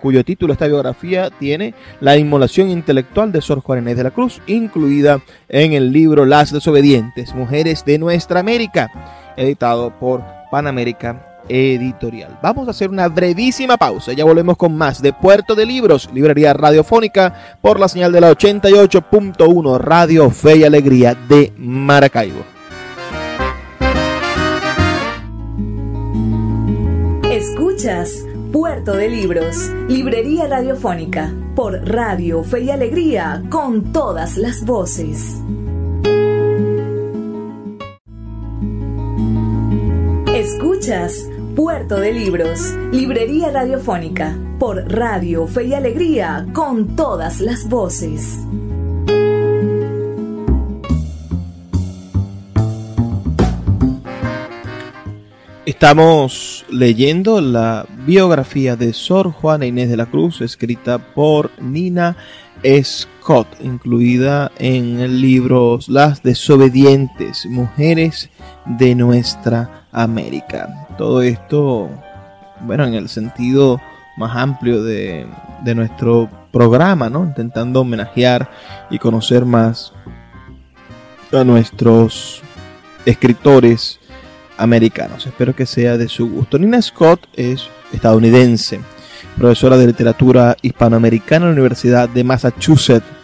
cuyo 0.00 0.24
título 0.24 0.52
esta 0.52 0.68
biografía 0.68 1.30
tiene 1.30 1.74
La 2.00 2.16
inmolación 2.16 2.70
intelectual 2.70 3.32
de 3.32 3.42
Sor 3.42 3.60
Juana 3.60 3.82
Inés 3.82 3.96
de 3.96 4.04
la 4.04 4.12
Cruz, 4.12 4.40
incluida 4.46 5.20
en 5.48 5.72
el 5.72 5.90
libro 5.90 6.24
Las 6.24 6.52
desobedientes, 6.52 7.34
Mujeres 7.34 7.84
de 7.84 7.98
Nuestra 7.98 8.38
América, 8.38 9.34
editado 9.36 9.90
por 9.98 10.22
Panamérica 10.52 11.27
editorial. 11.48 12.38
Vamos 12.42 12.68
a 12.68 12.70
hacer 12.70 12.90
una 12.90 13.08
brevísima 13.08 13.76
pausa. 13.76 14.12
Ya 14.12 14.24
volvemos 14.24 14.56
con 14.56 14.76
más 14.76 15.02
de 15.02 15.12
Puerto 15.12 15.54
de 15.54 15.66
Libros, 15.66 16.08
librería 16.12 16.52
radiofónica 16.52 17.58
por 17.60 17.80
la 17.80 17.88
señal 17.88 18.12
de 18.12 18.20
la 18.20 18.30
88.1 18.30 19.78
Radio 19.78 20.30
Fe 20.30 20.58
y 20.58 20.64
Alegría 20.64 21.14
de 21.28 21.52
Maracaibo. 21.56 22.44
Escuchas 27.30 28.24
Puerto 28.52 28.94
de 28.94 29.08
Libros, 29.08 29.70
librería 29.88 30.46
radiofónica 30.46 31.32
por 31.54 31.74
Radio 31.86 32.42
Fe 32.42 32.62
y 32.62 32.70
Alegría 32.70 33.42
con 33.50 33.92
todas 33.92 34.36
las 34.36 34.64
voces. 34.64 35.42
Escuchas 40.34 41.28
Puerto 41.58 41.98
de 41.98 42.12
Libros, 42.12 42.72
Librería 42.92 43.50
Radiofónica, 43.50 44.38
por 44.60 44.76
Radio 44.92 45.48
Fe 45.48 45.64
y 45.64 45.74
Alegría, 45.74 46.46
con 46.54 46.94
todas 46.94 47.40
las 47.40 47.68
voces. 47.68 48.38
Estamos 55.68 56.64
leyendo 56.70 57.42
la 57.42 57.84
biografía 58.06 58.74
de 58.74 58.94
Sor 58.94 59.32
Juana 59.32 59.66
Inés 59.66 59.90
de 59.90 59.98
la 59.98 60.06
Cruz, 60.06 60.40
escrita 60.40 60.96
por 60.96 61.50
Nina 61.60 62.16
Scott, 62.82 63.48
incluida 63.60 64.50
en 64.58 64.98
el 65.00 65.20
libro 65.20 65.78
Las 65.86 66.22
desobedientes, 66.22 67.44
mujeres 67.44 68.30
de 68.64 68.94
nuestra 68.94 69.86
América. 69.92 70.88
Todo 70.96 71.20
esto, 71.20 71.90
bueno, 72.62 72.86
en 72.86 72.94
el 72.94 73.10
sentido 73.10 73.78
más 74.16 74.34
amplio 74.38 74.82
de, 74.82 75.26
nuestro 75.76 76.30
programa, 76.50 77.10
¿no? 77.10 77.24
Intentando 77.24 77.82
homenajear 77.82 78.50
y 78.88 78.98
conocer 78.98 79.44
más 79.44 79.92
a 81.30 81.44
nuestros 81.44 82.40
escritores 83.04 83.97
americanos. 84.58 85.26
Espero 85.26 85.56
que 85.56 85.66
sea 85.66 85.96
de 85.96 86.08
su 86.08 86.28
gusto. 86.28 86.58
Nina 86.58 86.82
Scott 86.82 87.26
es 87.34 87.68
estadounidense, 87.92 88.80
profesora 89.36 89.76
de 89.76 89.86
literatura 89.86 90.56
hispanoamericana 90.60 91.46
en 91.46 91.52
la 91.52 91.60
Universidad 91.60 92.08
de 92.08 92.24
Massachusetts 92.24 93.18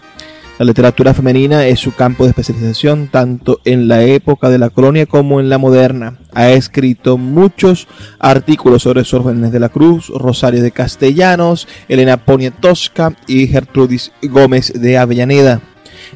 la 0.57 0.67
literatura 0.67 1.13
femenina 1.13 1.67
es 1.67 1.81
su 1.81 1.93
campo 1.97 2.23
de 2.23 2.31
especialización 2.31 3.09
tanto 3.09 3.61
en 3.65 3.89
la 3.89 4.05
época 4.05 4.51
de 4.51 4.59
la 4.59 4.71
colonia 4.71 5.05
como 5.05 5.41
en 5.41 5.49
la 5.49 5.59
moderna. 5.59 6.21
Ha 6.33 6.51
escrito 6.51 7.19
muchos 7.19 7.89
artículos 8.21 8.83
sobre 8.83 9.03
Sor 9.03 9.35
de 9.35 9.59
la 9.59 9.69
Cruz, 9.69 10.11
Rosario 10.11 10.63
de 10.63 10.71
Castellanos, 10.71 11.67
Elena 11.89 12.19
Poniatowska 12.19 13.17
y 13.27 13.49
Gertrudis 13.49 14.13
Gómez 14.23 14.73
de 14.81 14.97
Avellaneda. 14.97 15.61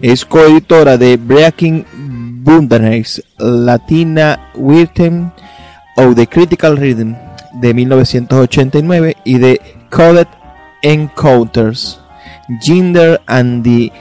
Es 0.02 0.24
coeditora 0.24 0.96
de 0.98 1.16
Breaking 1.16 2.27
Bundanes, 2.42 3.22
Latina 3.38 4.50
Wirten 4.54 5.32
o 5.96 6.14
The 6.14 6.26
Critical 6.26 6.76
Rhythm 6.76 7.14
de 7.60 7.74
1989 7.74 9.16
y 9.24 9.38
de 9.38 9.60
Coded 9.90 10.28
Encounters, 10.82 12.00
Gender 12.60 13.20
and 13.26 13.64
the 13.64 13.92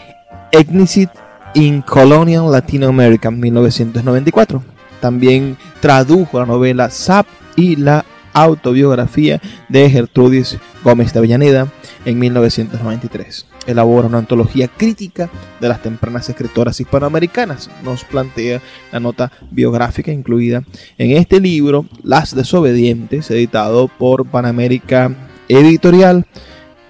Ethnicity 0.52 1.12
in 1.54 1.82
Colonial 1.82 2.52
Latino 2.52 2.88
America 2.88 3.32
1994. 3.32 4.64
También 5.02 5.58
tradujo 5.80 6.40
la 6.40 6.46
novela 6.46 6.90
Zap 6.90 7.26
y 7.56 7.76
la 7.76 8.06
autobiografía 8.34 9.42
de 9.70 9.90
Gertrudis 9.90 10.58
Gómez 10.84 11.14
de 11.14 11.20
Avellaneda 11.20 11.68
en 12.06 12.20
1993. 12.20 13.46
Elabora 13.68 14.08
una 14.08 14.18
antología 14.18 14.68
crítica 14.68 15.30
de 15.60 15.68
las 15.68 15.84
tempranas 15.84 16.28
escritoras 16.30 16.80
hispanoamericanas. 16.80 17.70
Nos 17.84 18.06
plantea 18.06 18.62
la 18.92 19.00
nota 19.00 19.32
biográfica 19.52 20.12
incluida 20.12 20.64
en 20.98 21.12
este 21.12 21.40
libro, 21.40 21.86
Las 22.02 22.34
desobedientes, 22.34 23.30
editado 23.30 23.90
por 23.90 24.26
Panamérica 24.26 25.14
Editorial 25.50 26.26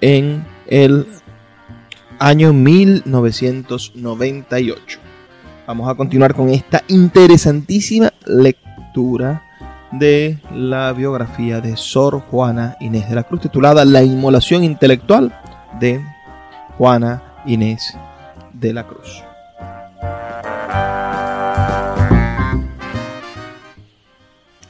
en 0.00 0.46
el 0.68 1.06
año 2.18 2.52
1998. 2.52 4.98
Vamos 5.66 5.88
a 5.88 5.94
continuar 5.94 6.34
con 6.34 6.48
esta 6.48 6.82
interesantísima 6.88 8.12
lectura 8.24 9.44
de 9.92 10.38
la 10.52 10.92
biografía 10.92 11.60
de 11.60 11.76
Sor 11.76 12.18
Juana 12.20 12.76
Inés 12.80 13.08
de 13.08 13.14
la 13.14 13.22
Cruz, 13.24 13.42
titulada 13.42 13.84
La 13.84 14.02
inmolación 14.02 14.64
intelectual 14.64 15.38
de 15.80 16.02
Juana 16.78 17.42
Inés 17.44 17.92
de 18.52 18.72
la 18.72 18.86
Cruz. 18.86 19.22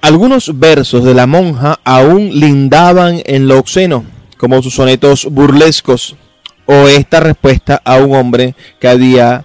Algunos 0.01 0.59
versos 0.59 1.05
de 1.05 1.13
la 1.13 1.27
monja 1.27 1.81
aún 1.85 2.31
lindaban 2.41 3.21
en 3.27 3.47
lo 3.47 3.59
obsceno, 3.59 4.07
como 4.39 4.63
sus 4.63 4.75
sonetos 4.75 5.27
burlescos 5.31 6.17
o 6.65 6.89
esta 6.89 7.21
respuesta 7.21 7.83
a 7.85 7.97
un 7.97 8.15
hombre 8.15 8.55
que 8.81 8.89
había 8.89 9.45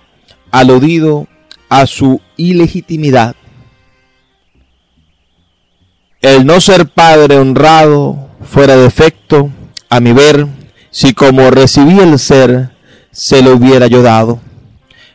aludido 0.51 1.27
a 1.67 1.85
su 1.85 2.21
ilegitimidad. 2.37 3.35
El 6.21 6.45
no 6.45 6.61
ser 6.61 6.87
padre 6.87 7.35
honrado 7.35 8.29
fuera 8.41 8.77
defecto, 8.77 9.49
a 9.89 9.99
mi 9.99 10.13
ver, 10.13 10.47
si 10.93 11.15
como 11.15 11.49
recibí 11.49 11.99
el 11.99 12.19
ser, 12.19 12.69
se 13.11 13.41
lo 13.41 13.53
hubiera 13.53 13.87
yo 13.87 14.03
dado. 14.03 14.39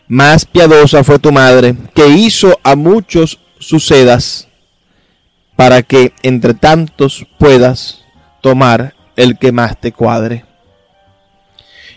Más 0.08 0.44
piadosa 0.44 1.04
fue 1.04 1.20
tu 1.20 1.30
madre, 1.30 1.76
que 1.94 2.08
hizo 2.08 2.58
a 2.64 2.74
muchos 2.74 3.38
sucedas, 3.60 4.48
para 5.54 5.82
que 5.82 6.12
entre 6.22 6.54
tantos 6.54 7.24
puedas 7.38 8.00
tomar 8.40 8.94
el 9.14 9.38
que 9.38 9.52
más 9.52 9.80
te 9.80 9.92
cuadre. 9.92 10.44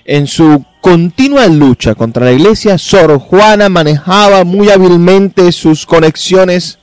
En 0.06 0.28
su 0.28 0.63
continua 0.80 1.48
lucha 1.48 1.96
contra 1.96 2.26
la 2.26 2.34
iglesia, 2.34 2.78
Sor 2.78 3.17
Juana 3.17 3.67
manejaba 3.67 4.44
muy 4.44 4.70
hábilmente 4.70 5.52
sus 5.52 5.88
conexiones 5.88 6.78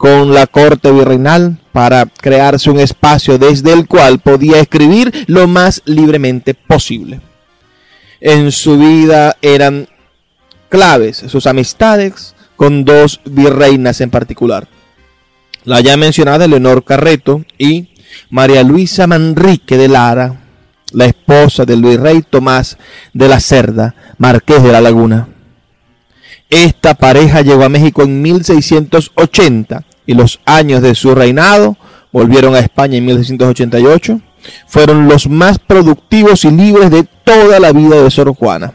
con 0.00 0.32
la 0.32 0.46
corte 0.46 0.90
virreinal 0.90 1.58
para 1.72 2.06
crearse 2.06 2.70
un 2.70 2.80
espacio 2.80 3.36
desde 3.36 3.74
el 3.74 3.86
cual 3.86 4.18
podía 4.18 4.58
escribir 4.58 5.26
lo 5.26 5.46
más 5.46 5.82
libremente 5.84 6.54
posible. 6.54 7.20
En 8.18 8.50
su 8.50 8.78
vida 8.78 9.36
eran 9.42 9.88
claves 10.70 11.18
sus 11.28 11.46
amistades 11.46 12.34
con 12.56 12.86
dos 12.86 13.20
virreinas 13.26 14.00
en 14.00 14.08
particular, 14.08 14.68
la 15.64 15.82
ya 15.82 15.98
mencionada 15.98 16.48
Leonor 16.48 16.82
Carreto 16.82 17.44
y 17.58 17.90
María 18.30 18.62
Luisa 18.62 19.06
Manrique 19.06 19.76
de 19.76 19.88
Lara, 19.88 20.40
la 20.92 21.04
esposa 21.04 21.66
del 21.66 21.82
virrey 21.82 22.22
Tomás 22.22 22.78
de 23.12 23.28
la 23.28 23.38
Cerda, 23.38 23.94
marqués 24.16 24.62
de 24.62 24.72
la 24.72 24.80
Laguna. 24.80 25.28
Esta 26.48 26.94
pareja 26.94 27.42
llegó 27.42 27.64
a 27.64 27.68
México 27.68 28.02
en 28.02 28.22
1680 28.22 29.89
y 30.10 30.14
los 30.14 30.40
años 30.44 30.82
de 30.82 30.96
su 30.96 31.14
reinado 31.14 31.76
volvieron 32.10 32.56
a 32.56 32.58
España 32.58 32.98
en 32.98 33.04
1688. 33.06 34.20
Fueron 34.66 35.06
los 35.06 35.28
más 35.28 35.60
productivos 35.60 36.44
y 36.44 36.50
libres 36.50 36.90
de 36.90 37.04
toda 37.22 37.60
la 37.60 37.70
vida 37.70 38.02
de 38.02 38.10
Sor 38.10 38.34
Juana. 38.34 38.74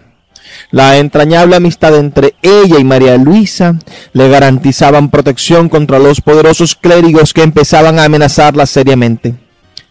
La 0.72 0.96
entrañable 0.96 1.58
amistad 1.58 1.94
entre 1.98 2.36
ella 2.42 2.80
y 2.80 2.86
María 2.86 3.18
Luisa 3.18 3.78
le 4.14 4.30
garantizaban 4.30 5.10
protección 5.10 5.68
contra 5.68 6.00
los 6.00 6.22
poderosos 6.22 6.74
clérigos 6.74 7.34
que 7.34 7.44
empezaban 7.44 8.00
a 8.00 8.06
amenazarla 8.06 8.66
seriamente. 8.66 9.36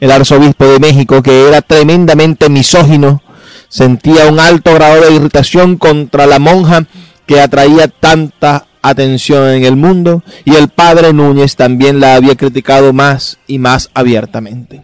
El 0.01 0.13
arzobispo 0.13 0.65
de 0.65 0.79
México, 0.79 1.23
que 1.23 1.47
era 1.47 1.61
tremendamente 1.61 2.49
misógino, 2.49 3.23
sentía 3.69 4.29
un 4.29 4.41
alto 4.41 4.73
grado 4.73 5.03
de 5.03 5.13
irritación 5.13 5.77
contra 5.77 6.27
la 6.27 6.39
monja 6.39 6.87
que 7.27 7.43
atraía 7.43 7.89
tanta 7.89 8.67
atención 8.85 9.49
en 9.49 9.65
el 9.65 9.77
mundo 9.77 10.23
y 10.45 10.55
el 10.55 10.69
padre 10.69 11.13
Núñez 11.13 11.57
también 11.57 12.01
la 12.01 12.17
había 12.17 12.37
criticado 12.37 12.93
más 12.93 13.39
y 13.47 13.59
más 13.59 13.91
abiertamente. 13.95 14.83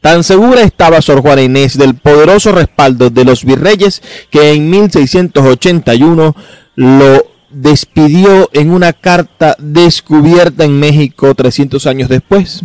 Tan 0.00 0.22
segura 0.22 0.60
estaba 0.62 1.02
Sor 1.02 1.22
Juana 1.22 1.42
Inés 1.42 1.76
del 1.76 1.94
poderoso 1.94 2.52
respaldo 2.52 3.10
de 3.10 3.24
los 3.24 3.44
virreyes 3.44 4.02
que 4.30 4.52
en 4.52 4.70
1681 4.70 6.36
lo 6.76 7.26
despidió 7.50 8.50
en 8.52 8.70
una 8.70 8.92
carta 8.92 9.56
descubierta 9.58 10.64
en 10.64 10.78
México 10.78 11.34
300 11.34 11.86
años 11.86 12.08
después. 12.08 12.62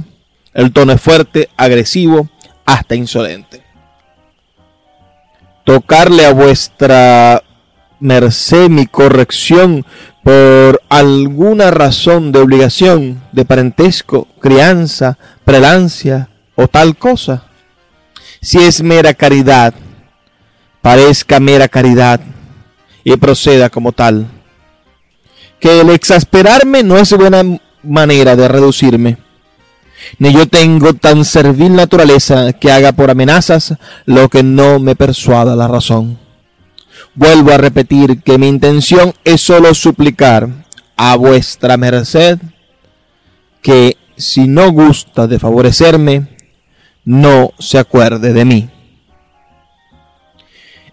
El 0.53 0.73
tono 0.73 0.93
es 0.93 1.01
fuerte, 1.01 1.49
agresivo, 1.57 2.29
hasta 2.65 2.95
insolente. 2.95 3.63
Tocarle 5.63 6.25
a 6.25 6.33
vuestra 6.33 7.42
merced 8.03 8.69
mi 8.69 8.85
corrección 8.85 9.85
por 10.23 10.81
alguna 10.89 11.71
razón 11.71 12.33
de 12.33 12.39
obligación, 12.39 13.21
de 13.31 13.45
parentesco, 13.45 14.27
crianza, 14.41 15.17
prelancia 15.45 16.27
o 16.55 16.67
tal 16.67 16.97
cosa. 16.97 17.45
Si 18.41 18.59
es 18.59 18.83
mera 18.83 19.13
caridad, 19.13 19.73
parezca 20.81 21.39
mera 21.39 21.69
caridad 21.69 22.19
y 23.05 23.15
proceda 23.15 23.69
como 23.69 23.93
tal. 23.93 24.27
Que 25.61 25.79
el 25.79 25.89
exasperarme 25.89 26.83
no 26.83 26.97
es 26.97 27.13
buena 27.13 27.41
manera 27.83 28.35
de 28.35 28.49
reducirme. 28.49 29.17
Ni 30.19 30.33
yo 30.33 30.45
tengo 30.45 30.93
tan 30.93 31.23
servil 31.23 31.73
naturaleza 31.73 32.51
que 32.51 32.69
haga 32.69 32.91
por 32.91 33.09
amenazas 33.09 33.75
lo 34.05 34.27
que 34.27 34.43
no 34.43 34.79
me 34.79 34.93
persuada 34.97 35.55
la 35.55 35.69
razón. 35.69 36.22
Vuelvo 37.15 37.51
a 37.51 37.57
repetir 37.57 38.21
que 38.23 38.37
mi 38.37 38.47
intención 38.47 39.13
es 39.23 39.41
solo 39.41 39.73
suplicar 39.75 40.49
a 40.97 41.15
vuestra 41.15 41.77
merced 41.77 42.39
que 43.61 43.97
si 44.17 44.47
no 44.47 44.71
gusta 44.71 45.27
de 45.27 45.39
favorecerme, 45.39 46.27
no 47.05 47.51
se 47.59 47.77
acuerde 47.77 48.33
de 48.33 48.45
mí. 48.45 48.69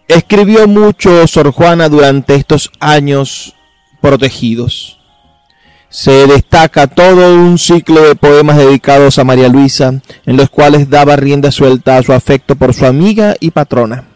Escribió 0.09 0.67
mucho 0.67 1.27
Sor 1.27 1.53
Juana 1.53 1.89
durante 1.89 2.35
estos 2.35 2.71
años 2.81 3.55
protegidos. 4.01 4.99
Se 5.89 6.27
destaca 6.27 6.87
todo 6.87 7.35
un 7.35 7.59
ciclo 7.59 8.03
de 8.03 8.15
poemas 8.15 8.57
dedicados 8.57 9.19
a 9.19 9.25
María 9.25 9.49
Luisa, 9.49 10.01
en 10.27 10.37
los 10.37 10.51
cuales 10.51 10.91
daba 10.91 11.17
rienda 11.17 11.51
suelta 11.51 11.97
a 11.97 12.03
su 12.03 12.13
afecto 12.13 12.57
por 12.57 12.75
su 12.75 12.87
amiga 12.87 13.37
y 13.41 13.51
patrona. 13.51 14.10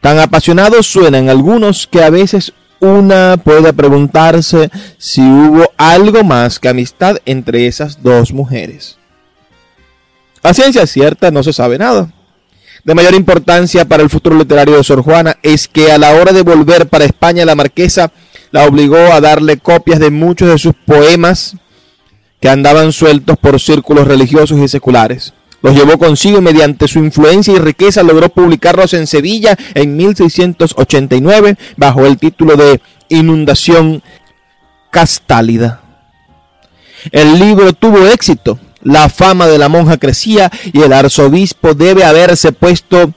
Tan 0.00 0.18
apasionados 0.18 0.86
suenan 0.86 1.28
algunos 1.28 1.86
que 1.86 2.02
a 2.02 2.10
veces 2.10 2.52
una 2.80 3.36
puede 3.42 3.72
preguntarse 3.72 4.70
si 4.96 5.20
hubo 5.20 5.72
algo 5.76 6.22
más 6.22 6.58
que 6.60 6.68
amistad 6.68 7.16
entre 7.24 7.66
esas 7.66 8.02
dos 8.02 8.32
mujeres. 8.32 8.98
A 10.42 10.54
ciencia 10.54 10.86
cierta 10.86 11.30
no 11.30 11.42
se 11.42 11.52
sabe 11.52 11.78
nada. 11.78 12.12
De 12.84 12.94
mayor 12.94 13.14
importancia 13.14 13.84
para 13.84 14.02
el 14.02 14.08
futuro 14.08 14.36
literario 14.36 14.76
de 14.76 14.84
Sor 14.84 15.02
Juana 15.02 15.36
es 15.42 15.66
que 15.66 15.90
a 15.90 15.98
la 15.98 16.12
hora 16.12 16.32
de 16.32 16.42
volver 16.42 16.86
para 16.88 17.04
España 17.04 17.44
la 17.44 17.56
marquesa 17.56 18.12
la 18.50 18.64
obligó 18.66 18.96
a 19.12 19.20
darle 19.20 19.58
copias 19.58 19.98
de 19.98 20.10
muchos 20.10 20.48
de 20.48 20.58
sus 20.58 20.74
poemas 20.86 21.56
que 22.40 22.48
andaban 22.48 22.92
sueltos 22.92 23.36
por 23.36 23.60
círculos 23.60 24.06
religiosos 24.06 24.58
y 24.58 24.68
seculares. 24.68 25.34
Los 25.60 25.74
llevó 25.74 25.98
consigo 25.98 26.40
mediante 26.40 26.86
su 26.86 27.00
influencia 27.00 27.54
y 27.54 27.58
riqueza 27.58 28.02
logró 28.02 28.28
publicarlos 28.28 28.94
en 28.94 29.06
Sevilla 29.06 29.56
en 29.74 29.96
1689 29.96 31.56
bajo 31.76 32.06
el 32.06 32.16
título 32.16 32.56
de 32.56 32.80
Inundación 33.08 34.02
Castálida. 34.90 35.82
El 37.10 37.38
libro 37.38 37.72
tuvo 37.72 38.06
éxito, 38.06 38.58
la 38.82 39.08
fama 39.08 39.46
de 39.46 39.58
la 39.58 39.68
monja 39.68 39.96
crecía 39.98 40.50
y 40.72 40.82
el 40.82 40.92
arzobispo 40.92 41.74
debe 41.74 42.04
haberse 42.04 42.52
puesto 42.52 43.12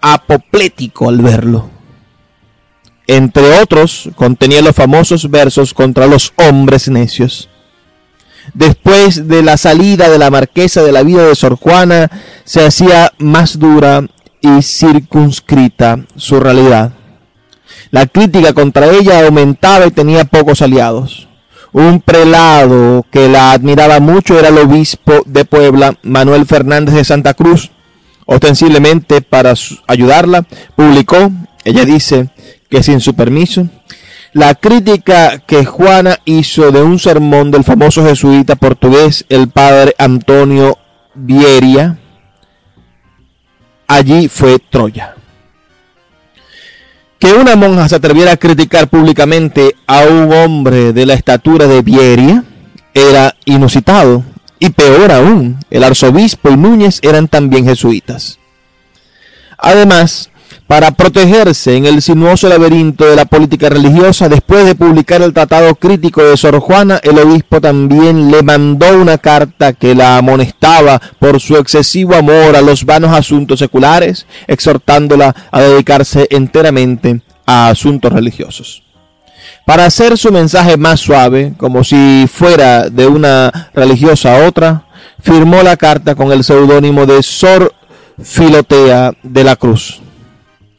apoplético 0.00 1.08
al 1.08 1.18
verlo. 1.18 1.70
Entre 3.06 3.60
otros, 3.60 4.10
contenía 4.14 4.62
los 4.62 4.76
famosos 4.76 5.30
versos 5.30 5.74
contra 5.74 6.06
los 6.06 6.32
hombres 6.36 6.88
necios. 6.88 7.48
Después 8.54 9.28
de 9.28 9.42
la 9.42 9.56
salida 9.56 10.08
de 10.10 10.18
la 10.18 10.30
marquesa 10.30 10.82
de 10.82 10.92
la 10.92 11.02
vida 11.02 11.26
de 11.26 11.34
Sor 11.34 11.56
Juana, 11.56 12.10
se 12.44 12.64
hacía 12.64 13.12
más 13.18 13.58
dura 13.58 14.06
y 14.40 14.62
circunscrita 14.62 16.00
su 16.16 16.40
realidad. 16.40 16.92
La 17.90 18.06
crítica 18.06 18.52
contra 18.52 18.86
ella 18.86 19.24
aumentaba 19.26 19.86
y 19.86 19.90
tenía 19.90 20.24
pocos 20.24 20.62
aliados. 20.62 21.28
Un 21.72 22.00
prelado 22.00 23.06
que 23.10 23.28
la 23.28 23.52
admiraba 23.52 24.00
mucho 24.00 24.38
era 24.38 24.48
el 24.48 24.58
obispo 24.58 25.22
de 25.24 25.44
Puebla, 25.44 25.96
Manuel 26.02 26.44
Fernández 26.44 26.94
de 26.94 27.04
Santa 27.04 27.34
Cruz. 27.34 27.70
Ostensiblemente 28.26 29.20
para 29.22 29.54
ayudarla, 29.86 30.46
publicó, 30.76 31.30
ella 31.64 31.84
dice 31.84 32.30
que 32.68 32.82
sin 32.82 33.00
su 33.00 33.14
permiso, 33.14 33.68
la 34.32 34.54
crítica 34.54 35.38
que 35.38 35.64
Juana 35.64 36.18
hizo 36.24 36.72
de 36.72 36.82
un 36.82 36.98
sermón 36.98 37.50
del 37.50 37.64
famoso 37.64 38.04
jesuita 38.04 38.56
portugués, 38.56 39.26
el 39.28 39.48
padre 39.48 39.94
Antonio 39.98 40.78
Vieria, 41.14 41.98
allí 43.86 44.28
fue 44.28 44.58
Troya. 44.58 45.14
Que 47.18 47.34
una 47.34 47.56
monja 47.56 47.88
se 47.88 47.96
atreviera 47.96 48.32
a 48.32 48.36
criticar 48.36 48.88
públicamente 48.88 49.76
a 49.86 50.00
un 50.06 50.32
hombre 50.32 50.92
de 50.92 51.06
la 51.06 51.14
estatura 51.14 51.66
de 51.66 51.82
Vieria 51.82 52.42
era 52.94 53.36
inusitado. 53.44 54.24
Y 54.58 54.70
peor 54.70 55.12
aún, 55.12 55.58
el 55.70 55.84
arzobispo 55.84 56.50
y 56.50 56.56
Núñez 56.56 57.00
eran 57.02 57.28
también 57.28 57.64
jesuitas. 57.64 58.38
Además, 59.58 60.31
para 60.66 60.92
protegerse 60.92 61.76
en 61.76 61.86
el 61.86 62.00
sinuoso 62.00 62.48
laberinto 62.48 63.04
de 63.04 63.16
la 63.16 63.24
política 63.24 63.68
religiosa, 63.68 64.28
después 64.28 64.64
de 64.64 64.74
publicar 64.74 65.20
el 65.20 65.32
tratado 65.32 65.74
crítico 65.74 66.22
de 66.22 66.36
Sor 66.36 66.60
Juana, 66.60 66.98
el 67.02 67.18
obispo 67.18 67.60
también 67.60 68.30
le 68.30 68.42
mandó 68.42 68.98
una 68.98 69.18
carta 69.18 69.72
que 69.74 69.94
la 69.94 70.16
amonestaba 70.16 71.00
por 71.18 71.40
su 71.40 71.56
excesivo 71.56 72.14
amor 72.14 72.56
a 72.56 72.62
los 72.62 72.84
vanos 72.84 73.12
asuntos 73.12 73.58
seculares, 73.58 74.26
exhortándola 74.46 75.34
a 75.50 75.60
dedicarse 75.60 76.26
enteramente 76.30 77.20
a 77.46 77.68
asuntos 77.68 78.12
religiosos. 78.12 78.82
Para 79.66 79.86
hacer 79.86 80.18
su 80.18 80.32
mensaje 80.32 80.76
más 80.76 81.00
suave, 81.00 81.54
como 81.56 81.84
si 81.84 82.26
fuera 82.32 82.88
de 82.88 83.06
una 83.06 83.70
religiosa 83.74 84.34
a 84.34 84.48
otra, 84.48 84.86
firmó 85.20 85.62
la 85.62 85.76
carta 85.76 86.14
con 86.14 86.32
el 86.32 86.42
seudónimo 86.42 87.06
de 87.06 87.22
Sor 87.22 87.72
Filotea 88.20 89.12
de 89.22 89.44
la 89.44 89.56
Cruz. 89.56 90.01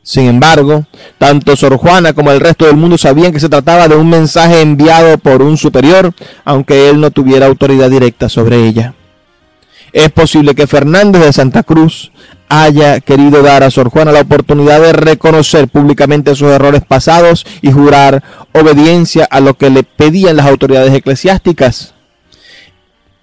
Sin 0.03 0.25
embargo, 0.27 0.85
tanto 1.17 1.55
Sor 1.55 1.77
Juana 1.77 2.11
como 2.11 2.31
el 2.31 2.41
resto 2.41 2.65
del 2.65 2.75
mundo 2.75 2.97
sabían 2.97 3.31
que 3.31 3.39
se 3.39 3.47
trataba 3.47 3.87
de 3.87 3.95
un 3.95 4.09
mensaje 4.09 4.61
enviado 4.61 5.17
por 5.17 5.41
un 5.41 5.57
superior, 5.57 6.13
aunque 6.43 6.89
él 6.89 6.99
no 6.99 7.09
tuviera 7.09 7.45
autoridad 7.45 7.89
directa 7.89 8.27
sobre 8.27 8.67
ella. 8.67 8.93
Es 9.93 10.09
posible 10.11 10.55
que 10.55 10.67
Fernández 10.67 11.23
de 11.23 11.31
Santa 11.31 11.63
Cruz 11.63 12.11
haya 12.49 12.99
querido 12.99 13.41
dar 13.41 13.63
a 13.63 13.71
Sor 13.71 13.89
Juana 13.89 14.11
la 14.11 14.21
oportunidad 14.21 14.81
de 14.81 14.91
reconocer 14.91 15.69
públicamente 15.69 16.35
sus 16.35 16.49
errores 16.49 16.83
pasados 16.85 17.45
y 17.61 17.71
jurar 17.71 18.23
obediencia 18.51 19.25
a 19.25 19.39
lo 19.39 19.53
que 19.53 19.69
le 19.69 19.83
pedían 19.83 20.35
las 20.35 20.47
autoridades 20.47 20.93
eclesiásticas. 20.93 21.93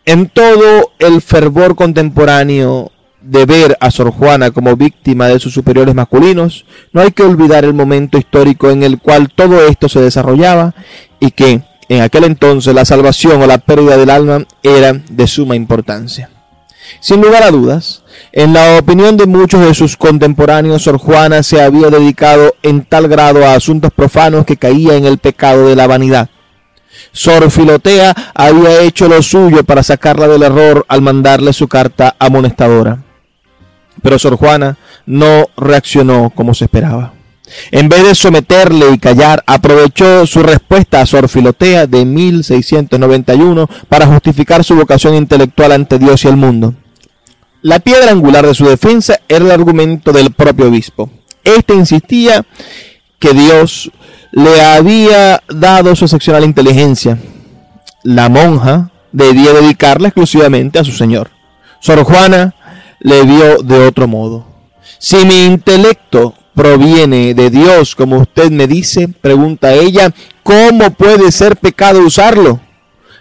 En 0.06 0.28
todo 0.30 0.92
el 0.98 1.20
fervor 1.20 1.76
contemporáneo 1.76 2.90
de 3.22 3.44
ver 3.44 3.76
a 3.80 3.90
Sor 3.90 4.10
Juana 4.10 4.50
como 4.50 4.76
víctima 4.76 5.28
de 5.28 5.38
sus 5.38 5.52
superiores 5.52 5.94
masculinos, 5.94 6.64
no 6.92 7.00
hay 7.00 7.10
que 7.10 7.22
olvidar 7.22 7.64
el 7.64 7.74
momento 7.74 8.18
histórico 8.18 8.70
en 8.70 8.82
el 8.82 8.98
cual 8.98 9.30
todo 9.34 9.66
esto 9.66 9.88
se 9.88 10.00
desarrollaba 10.00 10.74
y 11.18 11.30
que 11.32 11.62
en 11.88 12.02
aquel 12.02 12.24
entonces 12.24 12.74
la 12.74 12.84
salvación 12.84 13.42
o 13.42 13.46
la 13.46 13.58
pérdida 13.58 13.96
del 13.96 14.10
alma 14.10 14.44
era 14.62 14.92
de 14.92 15.26
suma 15.26 15.56
importancia. 15.56 16.30
Sin 17.00 17.20
lugar 17.20 17.42
a 17.42 17.50
dudas, 17.50 18.02
en 18.32 18.52
la 18.52 18.78
opinión 18.78 19.16
de 19.16 19.26
muchos 19.26 19.60
de 19.60 19.74
sus 19.74 19.96
contemporáneos, 19.96 20.82
Sor 20.82 20.98
Juana 20.98 21.42
se 21.42 21.60
había 21.60 21.88
dedicado 21.88 22.54
en 22.62 22.84
tal 22.84 23.08
grado 23.08 23.44
a 23.44 23.54
asuntos 23.54 23.92
profanos 23.92 24.44
que 24.44 24.56
caía 24.56 24.96
en 24.96 25.04
el 25.04 25.18
pecado 25.18 25.68
de 25.68 25.76
la 25.76 25.86
vanidad. 25.86 26.30
Sor 27.12 27.50
Filotea 27.50 28.14
había 28.34 28.82
hecho 28.82 29.08
lo 29.08 29.22
suyo 29.22 29.64
para 29.64 29.82
sacarla 29.82 30.28
del 30.28 30.42
error 30.42 30.84
al 30.88 31.02
mandarle 31.02 31.52
su 31.52 31.68
carta 31.68 32.16
amonestadora. 32.18 33.09
Pero 34.02 34.18
Sor 34.18 34.36
Juana 34.36 34.76
no 35.06 35.46
reaccionó 35.56 36.30
como 36.34 36.54
se 36.54 36.64
esperaba. 36.64 37.14
En 37.70 37.88
vez 37.88 38.04
de 38.04 38.14
someterle 38.14 38.90
y 38.92 38.98
callar, 38.98 39.42
aprovechó 39.46 40.26
su 40.26 40.42
respuesta 40.42 41.00
a 41.00 41.06
Sor 41.06 41.28
Filotea 41.28 41.86
de 41.86 42.04
1691 42.04 43.68
para 43.88 44.06
justificar 44.06 44.64
su 44.64 44.76
vocación 44.76 45.14
intelectual 45.14 45.72
ante 45.72 45.98
Dios 45.98 46.24
y 46.24 46.28
el 46.28 46.36
mundo. 46.36 46.74
La 47.62 47.80
piedra 47.80 48.12
angular 48.12 48.46
de 48.46 48.54
su 48.54 48.64
defensa 48.66 49.20
era 49.28 49.44
el 49.44 49.50
argumento 49.50 50.12
del 50.12 50.32
propio 50.32 50.68
obispo. 50.68 51.10
Este 51.44 51.74
insistía 51.74 52.44
que 53.18 53.34
Dios 53.34 53.90
le 54.32 54.62
había 54.62 55.42
dado 55.48 55.94
su 55.94 56.04
excepcional 56.04 56.44
inteligencia. 56.44 57.18
La 58.02 58.28
monja 58.28 58.90
debía 59.12 59.52
dedicarla 59.52 60.08
exclusivamente 60.08 60.78
a 60.78 60.84
su 60.84 60.92
señor. 60.92 61.30
Sor 61.80 62.02
Juana 62.04 62.54
le 63.00 63.22
vio 63.24 63.62
de 63.62 63.86
otro 63.86 64.06
modo. 64.06 64.46
Si 64.98 65.24
mi 65.24 65.46
intelecto 65.46 66.34
proviene 66.54 67.34
de 67.34 67.50
Dios, 67.50 67.96
como 67.96 68.18
usted 68.18 68.50
me 68.50 68.66
dice, 68.66 69.08
pregunta 69.08 69.72
ella, 69.72 70.12
¿cómo 70.42 70.90
puede 70.90 71.32
ser 71.32 71.56
pecado 71.56 72.00
usarlo? 72.00 72.60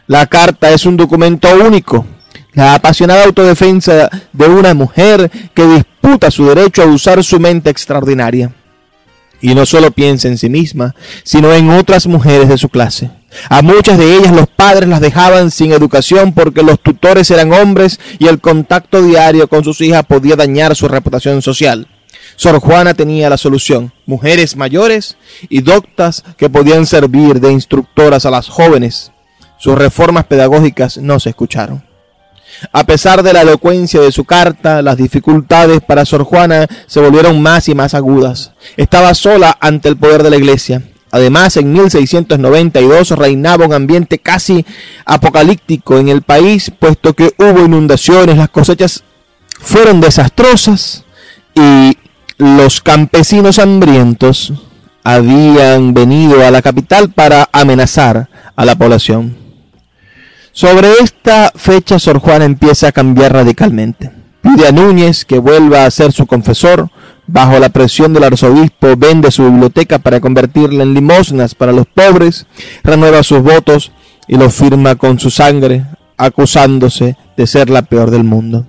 La 0.08 0.26
carta 0.28 0.72
es 0.72 0.86
un 0.86 0.98
documento 0.98 1.48
único. 1.56 2.06
La 2.54 2.74
apasionada 2.74 3.24
autodefensa 3.26 4.10
de 4.34 4.48
una 4.48 4.74
mujer 4.74 5.32
que 5.54 5.66
disputa 5.66 6.32
su 6.32 6.48
derecho 6.48 6.82
a 6.82 6.88
usar 6.88 7.24
su 7.24 7.40
mente 7.40 7.70
extraordinaria. 7.70 8.52
Y 9.40 9.56
no 9.56 9.66
solo 9.66 9.92
piensa 9.92 10.28
en 10.28 10.38
sí 10.38 10.50
misma, 10.50 10.96
sino 11.24 11.54
en 11.54 11.70
otras 11.70 12.08
mujeres 12.08 12.50
de 12.50 12.58
su 12.58 12.68
clase. 12.68 13.12
A 13.50 13.62
muchas 13.62 13.98
de 13.98 14.16
ellas 14.16 14.34
los 14.34 14.48
padres 14.48 14.90
las 14.90 15.02
dejaban 15.02 15.52
sin 15.52 15.72
educación 15.72 16.34
porque 16.34 16.64
los 16.64 16.80
tutores 16.80 17.30
eran 17.32 17.54
hombres 17.54 18.00
y 18.18 18.28
el 18.28 18.40
contacto 18.40 19.02
diario 19.02 19.48
con 19.48 19.64
sus 19.64 19.82
hijas 19.82 20.06
podía 20.06 20.36
dañar 20.36 20.76
su 20.76 20.88
reputación 20.88 21.42
social. 21.42 21.88
Sor 22.36 22.60
Juana 22.60 22.94
tenía 22.94 23.30
la 23.30 23.38
solución, 23.38 23.92
mujeres 24.06 24.56
mayores 24.56 25.18
y 25.50 25.62
doctas 25.62 26.24
que 26.38 26.50
podían 26.50 26.86
servir 26.86 27.40
de 27.40 27.52
instructoras 27.52 28.26
a 28.26 28.32
las 28.32 28.48
jóvenes. 28.48 29.12
Sus 29.58 29.78
reformas 29.78 30.26
pedagógicas 30.26 30.98
no 30.98 31.20
se 31.20 31.30
escucharon. 31.30 31.84
A 32.72 32.84
pesar 32.86 33.24
de 33.24 33.34
la 33.34 33.42
elocuencia 33.42 34.02
de 34.02 34.12
su 34.12 34.26
carta, 34.26 34.82
las 34.82 34.98
dificultades 34.98 35.82
para 35.82 36.06
Sor 36.06 36.24
Juana 36.24 36.68
se 36.88 37.00
volvieron 37.00 37.42
más 37.42 37.70
y 37.70 37.76
más 37.76 37.94
agudas. 37.94 38.54
Estaba 38.76 39.14
sola 39.14 39.58
ante 39.60 39.90
el 39.90 39.98
poder 39.98 40.24
de 40.24 40.30
la 40.30 40.38
iglesia. 40.38 40.82
Además, 41.12 41.58
en 41.58 41.74
1692 41.74 43.12
reinaba 43.12 43.66
un 43.66 43.74
ambiente 43.74 44.20
casi 44.20 44.66
apocalíptico 45.06 45.98
en 45.98 46.10
el 46.10 46.22
país, 46.22 46.72
puesto 46.78 47.14
que 47.14 47.34
hubo 47.38 47.66
inundaciones, 47.66 48.38
las 48.38 48.50
cosechas 48.50 49.04
fueron 49.60 50.02
desastrosas 50.02 51.06
y 51.56 51.98
los 52.38 52.82
campesinos 52.82 53.60
hambrientos 53.60 54.54
habían 55.04 55.94
venido 55.94 56.46
a 56.46 56.52
la 56.52 56.62
capital 56.62 57.10
para 57.10 57.50
amenazar 57.52 58.30
a 58.56 58.66
la 58.66 58.76
población. 58.76 59.38
Sobre 60.52 60.92
esta 61.02 61.52
fecha, 61.56 62.00
Sor 62.00 62.20
Juana 62.20 62.46
empieza 62.46 62.90
a 62.90 62.92
cambiar 62.92 63.34
radicalmente. 63.34 64.12
Pide 64.42 64.68
a 64.68 64.72
Núñez 64.72 65.26
que 65.26 65.40
vuelva 65.40 65.86
a 65.86 65.92
ser 65.92 66.12
su 66.12 66.26
confesor, 66.28 66.90
bajo 67.32 67.60
la 67.60 67.70
presión 67.70 68.14
del 68.14 68.24
arzobispo, 68.24 68.96
vende 68.98 69.32
su 69.32 69.44
biblioteca 69.44 70.00
para 70.00 70.20
convertirla 70.20 70.84
en 70.84 70.94
limosnas 70.94 71.54
para 71.54 71.72
los 71.72 71.86
pobres, 71.86 72.48
renueva 72.84 73.24
sus 73.24 73.42
votos 73.42 73.92
y 74.28 74.36
los 74.36 74.54
firma 74.54 74.96
con 74.96 75.20
su 75.20 75.30
sangre, 75.30 75.86
acusándose 76.18 77.16
de 77.38 77.48
ser 77.48 77.70
la 77.70 77.84
peor 77.84 78.10
del 78.10 78.24
mundo. 78.24 78.66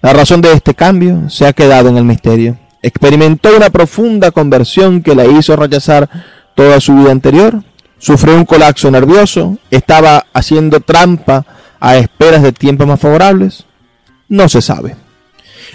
La 0.00 0.12
razón 0.12 0.40
de 0.40 0.52
este 0.52 0.74
cambio 0.74 1.30
se 1.30 1.46
ha 1.46 1.52
quedado 1.52 1.88
en 1.88 1.96
el 1.96 2.04
misterio. 2.04 2.58
Experimentó 2.82 3.56
una 3.56 3.70
profunda 3.70 4.32
conversión 4.32 5.02
que 5.02 5.14
la 5.14 5.24
hizo 5.24 5.54
rechazar 5.54 6.08
toda 6.56 6.80
su 6.80 6.96
vida 6.96 7.12
anterior, 7.12 7.62
sufrió 7.98 8.34
un 8.34 8.44
colapso 8.44 8.90
nervioso, 8.90 9.58
estaba 9.70 10.26
haciendo 10.32 10.80
trampa 10.80 11.46
a 11.78 11.96
esperas 11.96 12.42
de 12.42 12.52
tiempos 12.52 12.88
más 12.88 12.98
favorables. 12.98 13.64
No 14.28 14.48
se 14.48 14.60
sabe. 14.60 14.96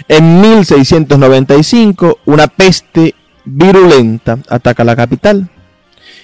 En 0.06 0.40
1695, 0.40 2.20
una 2.26 2.46
peste 2.46 3.14
virulenta 3.44 4.38
ataca 4.48 4.84
la 4.84 4.94
capital. 4.94 5.50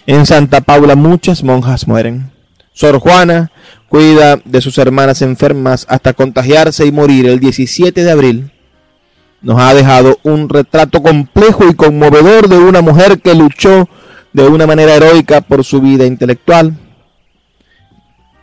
En 0.06 0.26
Santa 0.26 0.60
Paula 0.60 0.94
muchas 0.94 1.42
monjas 1.42 1.88
mueren. 1.88 2.30
Sor 2.72 2.98
Juana 2.98 3.50
cuida 3.88 4.38
de 4.44 4.60
sus 4.60 4.78
hermanas 4.78 5.22
enfermas 5.22 5.86
hasta 5.88 6.12
contagiarse 6.12 6.84
y 6.84 6.92
morir 6.92 7.26
el 7.26 7.40
17 7.40 8.04
de 8.04 8.10
abril. 8.10 8.50
Nos 9.40 9.60
ha 9.60 9.74
dejado 9.74 10.18
un 10.22 10.48
retrato 10.48 11.02
complejo 11.02 11.68
y 11.68 11.74
conmovedor 11.74 12.48
de 12.48 12.58
una 12.58 12.80
mujer 12.80 13.20
que 13.20 13.34
luchó 13.34 13.88
de 14.32 14.48
una 14.48 14.66
manera 14.66 14.94
heroica 14.94 15.40
por 15.40 15.64
su 15.64 15.80
vida 15.80 16.06
intelectual. 16.06 16.74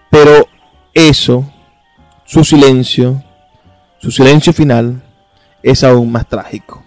Pero 0.10 0.48
eso, 0.94 1.52
su 2.26 2.44
silencio, 2.44 3.24
su 4.00 4.12
silencio 4.12 4.54
final, 4.54 5.04
es 5.64 5.84
aún 5.84 6.12
más 6.12 6.28
trágico. 6.28 6.84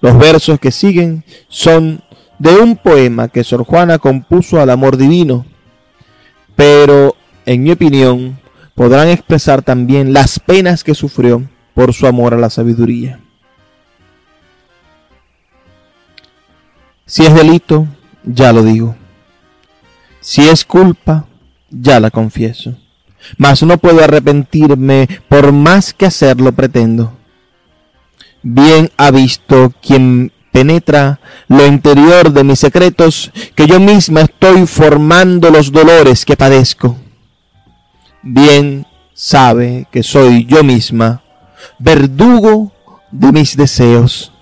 Los 0.00 0.18
versos 0.18 0.58
que 0.58 0.72
siguen 0.72 1.24
son 1.48 2.02
de 2.38 2.56
un 2.56 2.76
poema 2.76 3.28
que 3.28 3.44
Sor 3.44 3.64
Juana 3.64 3.98
compuso 3.98 4.60
al 4.60 4.70
amor 4.70 4.96
divino, 4.96 5.46
pero 6.56 7.14
en 7.46 7.62
mi 7.62 7.70
opinión 7.70 8.40
podrán 8.74 9.08
expresar 9.08 9.62
también 9.62 10.12
las 10.12 10.40
penas 10.40 10.82
que 10.82 10.94
sufrió 10.94 11.48
por 11.72 11.92
su 11.92 12.06
amor 12.06 12.34
a 12.34 12.38
la 12.38 12.50
sabiduría. 12.50 13.20
Si 17.06 17.24
es 17.24 17.34
delito, 17.34 17.86
ya 18.24 18.52
lo 18.52 18.64
digo. 18.64 18.96
Si 20.20 20.48
es 20.48 20.64
culpa, 20.64 21.26
ya 21.70 22.00
la 22.00 22.10
confieso. 22.10 22.74
Mas 23.36 23.62
no 23.62 23.78
puedo 23.78 24.02
arrepentirme 24.02 25.08
por 25.28 25.52
más 25.52 25.94
que 25.94 26.06
hacerlo 26.06 26.50
pretendo 26.52 27.21
bien 28.42 28.90
ha 28.96 29.10
visto 29.10 29.72
quien 29.80 30.32
penetra 30.52 31.20
lo 31.48 31.66
interior 31.66 32.32
de 32.32 32.44
mis 32.44 32.58
secretos, 32.58 33.32
que 33.54 33.66
yo 33.66 33.80
misma 33.80 34.22
estoy 34.22 34.66
formando 34.66 35.50
los 35.50 35.72
dolores 35.72 36.24
que 36.24 36.36
padezco. 36.36 36.96
Bien 38.22 38.86
sabe 39.14 39.86
que 39.90 40.02
soy 40.02 40.44
yo 40.44 40.62
misma 40.62 41.22
verdugo 41.78 42.72
de 43.10 43.32
mis 43.32 43.56
deseos, 43.56 44.32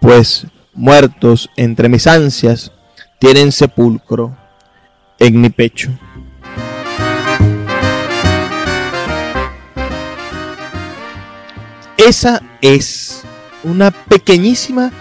pues 0.00 0.46
muertos 0.74 1.50
entre 1.56 1.88
mis 1.88 2.06
ansias 2.06 2.72
tienen 3.18 3.52
sepulcro 3.52 4.36
en 5.18 5.40
mi 5.40 5.50
pecho. 5.50 5.90
Esa 11.96 12.42
es 12.60 13.22
una 13.64 13.90
pequeñísima 13.90 14.92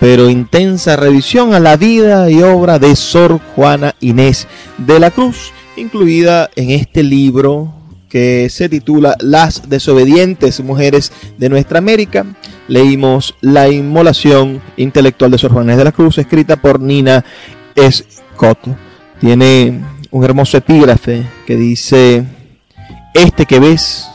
pero 0.00 0.30
intensa 0.30 0.96
revisión 0.96 1.54
a 1.54 1.60
la 1.60 1.76
vida 1.76 2.30
y 2.30 2.42
obra 2.42 2.78
de 2.78 2.94
Sor 2.94 3.40
Juana 3.56 3.94
Inés 4.00 4.46
de 4.78 5.00
la 5.00 5.10
Cruz, 5.10 5.52
incluida 5.76 6.50
en 6.54 6.70
este 6.70 7.02
libro 7.02 7.74
que 8.08 8.48
se 8.48 8.68
titula 8.68 9.16
Las 9.20 9.68
desobedientes 9.68 10.60
mujeres 10.60 11.12
de 11.36 11.48
nuestra 11.48 11.78
América. 11.78 12.24
Leímos 12.68 13.34
La 13.40 13.68
inmolación 13.68 14.62
intelectual 14.76 15.30
de 15.30 15.38
Sor 15.38 15.52
Juana 15.52 15.72
Inés 15.72 15.78
de 15.78 15.84
la 15.84 15.92
Cruz, 15.92 16.18
escrita 16.18 16.56
por 16.56 16.80
Nina 16.80 17.24
Scott. 17.76 18.58
Tiene 19.20 19.80
un 20.10 20.24
hermoso 20.24 20.56
epígrafe 20.56 21.26
que 21.44 21.56
dice, 21.56 22.24
este 23.14 23.46
que 23.46 23.58
ves 23.58 24.07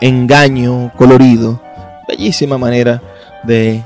engaño 0.00 0.92
colorido. 0.96 1.60
Bellísima 2.08 2.58
manera 2.58 3.00
de, 3.44 3.82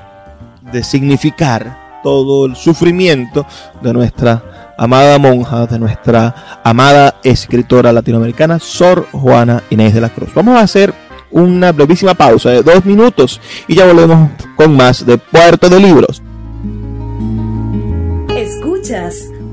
de 0.73 0.85
significar 0.85 2.01
todo 2.03 2.47
el 2.47 2.57
sufrimiento 2.57 3.47
de 3.83 3.93
nuestra 3.93 4.43
amada 4.77 5.19
monja, 5.19 5.67
de 5.67 5.79
nuestra 5.79 6.61
amada 6.63 7.17
escritora 7.23 7.93
latinoamericana, 7.93 8.59
Sor 8.59 9.07
Juana 9.13 9.63
Inés 9.71 9.95
de 9.95 10.01
la 10.01 10.09
Cruz. 10.09 10.31
Vamos 10.35 10.57
a 10.57 10.61
hacer 10.61 10.95
una 11.31 11.73
brevísima 11.73 12.15
pausa 12.15 12.51
de 12.51 12.63
dos 12.63 12.85
minutos 12.85 13.41
y 13.67 13.75
ya 13.75 13.87
volvemos 13.87 14.31
con 14.57 14.77
más 14.77 15.05
de 15.05 15.19
Puerto 15.19 15.69
de 15.69 15.81
Libros. 15.81 16.23
Escuchas 18.37 19.31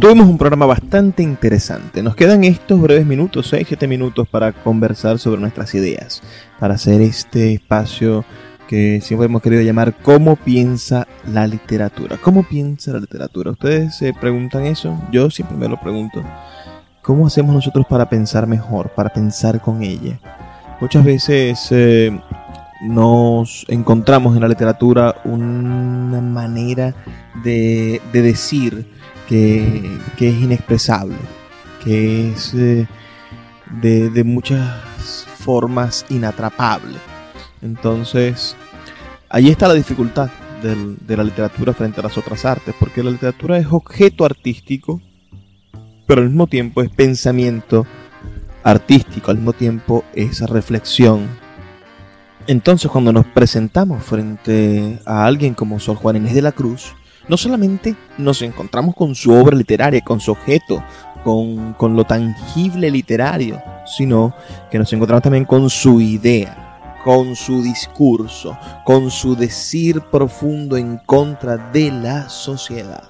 Tuvimos 0.00 0.28
un 0.28 0.38
programa 0.38 0.64
bastante 0.64 1.22
interesante. 1.22 2.02
Nos 2.02 2.16
quedan 2.16 2.42
estos 2.44 2.80
breves 2.80 3.04
minutos, 3.04 3.48
6, 3.48 3.66
7 3.68 3.86
minutos 3.86 4.26
para 4.26 4.50
conversar 4.50 5.18
sobre 5.18 5.42
nuestras 5.42 5.74
ideas, 5.74 6.22
para 6.58 6.74
hacer 6.74 7.02
este 7.02 7.52
espacio 7.52 8.24
que 8.66 9.02
siempre 9.02 9.26
hemos 9.26 9.42
querido 9.42 9.60
llamar 9.60 9.94
¿Cómo 10.00 10.36
piensa 10.36 11.06
la 11.30 11.46
literatura? 11.46 12.16
¿Cómo 12.16 12.44
piensa 12.44 12.92
la 12.92 13.00
literatura? 13.00 13.50
¿Ustedes 13.50 13.94
se 13.94 14.14
preguntan 14.14 14.64
eso? 14.64 14.98
Yo 15.12 15.28
siempre 15.28 15.58
me 15.58 15.68
lo 15.68 15.78
pregunto. 15.78 16.22
¿Cómo 17.02 17.26
hacemos 17.26 17.54
nosotros 17.54 17.84
para 17.86 18.08
pensar 18.08 18.46
mejor, 18.46 18.88
para 18.94 19.10
pensar 19.10 19.60
con 19.60 19.82
ella? 19.82 20.18
Muchas 20.80 21.04
veces 21.04 21.68
eh, 21.72 22.18
nos 22.80 23.66
encontramos 23.68 24.34
en 24.34 24.40
la 24.40 24.48
literatura 24.48 25.16
una 25.24 26.22
manera 26.22 26.94
de, 27.44 28.00
decir 28.12 28.86
que, 29.30 29.98
es 30.18 30.34
inexpresable, 30.34 31.14
que 31.84 32.32
es 32.32 32.52
eh, 32.54 32.88
de, 33.80 34.24
muchas 34.24 35.24
formas 35.38 36.04
inatrapable. 36.10 36.98
Entonces, 37.62 38.56
ahí 39.28 39.48
está 39.48 39.68
la 39.68 39.74
dificultad 39.74 40.30
de 40.62 41.16
la 41.16 41.24
literatura 41.24 41.72
frente 41.72 42.00
a 42.00 42.02
las 42.02 42.18
otras 42.18 42.44
artes, 42.44 42.74
porque 42.78 43.04
la 43.04 43.12
literatura 43.12 43.56
es 43.56 43.66
objeto 43.70 44.24
artístico, 44.24 45.00
pero 46.06 46.22
al 46.22 46.28
mismo 46.28 46.48
tiempo 46.48 46.82
es 46.82 46.90
pensamiento 46.90 47.86
artístico, 48.64 49.30
al 49.30 49.36
mismo 49.36 49.52
tiempo 49.52 50.04
es 50.12 50.40
reflexión. 50.40 51.28
Entonces 52.48 52.90
cuando 52.90 53.12
nos 53.12 53.26
presentamos 53.26 54.02
frente 54.02 54.98
a 55.06 55.24
alguien 55.24 55.54
como 55.54 55.78
Sor 55.78 55.96
Juan 55.96 56.16
Inés 56.16 56.34
de 56.34 56.42
la 56.42 56.52
Cruz, 56.52 56.94
no 57.30 57.36
solamente 57.36 57.94
nos 58.18 58.42
encontramos 58.42 58.96
con 58.96 59.14
su 59.14 59.32
obra 59.32 59.56
literaria, 59.56 60.00
con 60.00 60.18
su 60.18 60.32
objeto, 60.32 60.82
con, 61.22 61.74
con 61.74 61.94
lo 61.94 62.04
tangible 62.04 62.90
literario, 62.90 63.62
sino 63.86 64.34
que 64.68 64.80
nos 64.80 64.92
encontramos 64.92 65.22
también 65.22 65.44
con 65.44 65.70
su 65.70 66.00
idea, 66.00 66.98
con 67.04 67.36
su 67.36 67.62
discurso, 67.62 68.58
con 68.84 69.12
su 69.12 69.36
decir 69.36 70.00
profundo 70.10 70.76
en 70.76 70.98
contra 71.06 71.56
de 71.56 71.92
la 71.92 72.28
sociedad. 72.28 73.04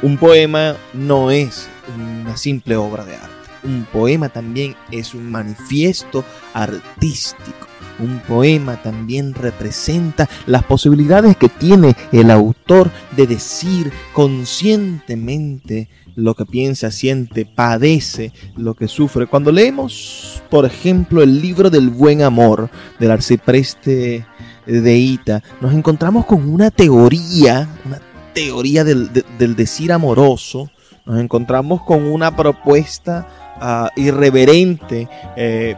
Un 0.00 0.16
poema 0.16 0.76
no 0.94 1.32
es 1.32 1.68
una 1.96 2.36
simple 2.36 2.76
obra 2.76 3.04
de 3.04 3.16
arte. 3.16 3.28
Un 3.64 3.84
poema 3.92 4.28
también 4.28 4.76
es 4.92 5.12
un 5.12 5.28
manifiesto 5.28 6.24
artístico. 6.54 7.69
Un 8.02 8.20
poema 8.26 8.82
también 8.82 9.34
representa 9.34 10.28
las 10.46 10.64
posibilidades 10.64 11.36
que 11.36 11.48
tiene 11.48 11.94
el 12.12 12.30
autor 12.30 12.90
de 13.16 13.26
decir 13.26 13.92
conscientemente 14.12 15.88
lo 16.16 16.34
que 16.34 16.46
piensa, 16.46 16.90
siente, 16.90 17.46
padece, 17.46 18.32
lo 18.56 18.74
que 18.74 18.88
sufre. 18.88 19.26
Cuando 19.26 19.52
leemos, 19.52 20.42
por 20.50 20.64
ejemplo, 20.64 21.22
el 21.22 21.40
libro 21.40 21.70
del 21.70 21.90
buen 21.90 22.22
amor 22.22 22.70
del 22.98 23.10
arcipreste 23.10 24.26
de 24.66 24.96
Ita, 24.96 25.42
nos 25.60 25.72
encontramos 25.74 26.26
con 26.26 26.48
una 26.48 26.70
teoría, 26.70 27.68
una 27.84 28.00
teoría 28.34 28.84
del, 28.84 29.10
decir 29.56 29.92
amoroso, 29.92 30.70
nos 31.06 31.20
encontramos 31.20 31.82
con 31.82 32.04
una 32.04 32.36
propuesta 32.36 33.26
ah, 33.60 33.90
irreverente 33.96 35.08
eh, 35.36 35.76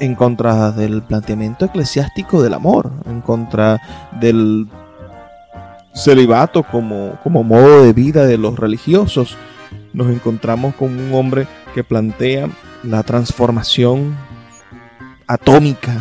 en 0.00 0.14
contra 0.14 0.72
del 0.72 1.02
planteamiento 1.02 1.64
eclesiástico 1.64 2.42
del 2.42 2.54
amor, 2.54 2.92
en 3.06 3.20
contra 3.20 3.80
del 4.20 4.68
celibato 5.94 6.62
como, 6.62 7.18
como 7.22 7.44
modo 7.44 7.84
de 7.84 7.92
vida 7.92 8.26
de 8.26 8.38
los 8.38 8.58
religiosos. 8.58 9.36
Nos 9.92 10.10
encontramos 10.10 10.74
con 10.74 10.98
un 10.98 11.14
hombre 11.14 11.46
que 11.74 11.84
plantea 11.84 12.48
la 12.82 13.02
transformación 13.02 14.16
atómica 15.26 15.94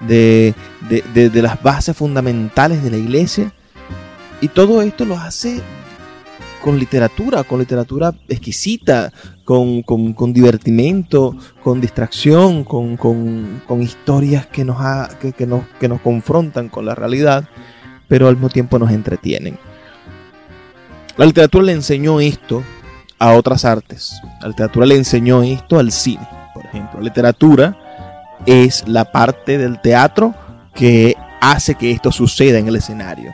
de, 0.00 0.54
de 0.88 1.42
las 1.42 1.62
bases 1.62 1.96
fundamentales 1.96 2.82
de 2.82 2.90
la 2.90 2.96
iglesia 2.96 3.52
y 4.40 4.48
todo 4.48 4.82
esto 4.82 5.04
lo 5.04 5.18
hace 5.18 5.60
con 6.62 6.78
literatura, 6.78 7.44
con 7.44 7.58
literatura 7.60 8.12
exquisita, 8.28 9.12
con, 9.48 10.12
con, 10.12 10.34
divertimento, 10.34 11.34
con 11.62 11.80
distracción, 11.80 12.64
con, 12.64 12.98
con 12.98 13.82
historias 13.82 14.46
que 14.46 14.62
nos, 14.62 14.76
que, 15.14 15.46
nos, 15.46 15.62
que 15.80 15.88
nos 15.88 16.02
confrontan 16.02 16.68
con 16.68 16.84
la 16.84 16.94
realidad, 16.94 17.48
pero 18.08 18.28
al 18.28 18.34
mismo 18.34 18.50
tiempo 18.50 18.78
nos 18.78 18.90
entretienen. 18.90 19.58
La 21.16 21.24
literatura 21.24 21.64
le 21.64 21.72
enseñó 21.72 22.20
esto 22.20 22.62
a 23.18 23.32
otras 23.32 23.64
artes. 23.64 24.20
La 24.42 24.48
literatura 24.48 24.84
le 24.84 24.96
enseñó 24.96 25.42
esto 25.42 25.78
al 25.78 25.92
cine, 25.92 26.28
por 26.52 26.66
ejemplo. 26.66 26.98
La 26.98 27.06
literatura 27.06 27.78
es 28.44 28.86
la 28.86 29.10
parte 29.10 29.56
del 29.56 29.80
teatro 29.80 30.34
que 30.74 31.16
hace 31.40 31.74
que 31.74 31.90
esto 31.90 32.12
suceda 32.12 32.58
en 32.58 32.68
el 32.68 32.76
escenario. 32.76 33.32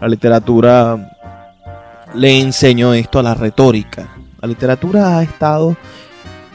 La 0.00 0.06
literatura 0.06 1.10
le 2.14 2.38
enseñó 2.38 2.94
esto 2.94 3.18
a 3.18 3.24
la 3.24 3.34
retórica. 3.34 4.16
La 4.40 4.48
literatura 4.48 5.18
ha 5.18 5.22
estado 5.22 5.76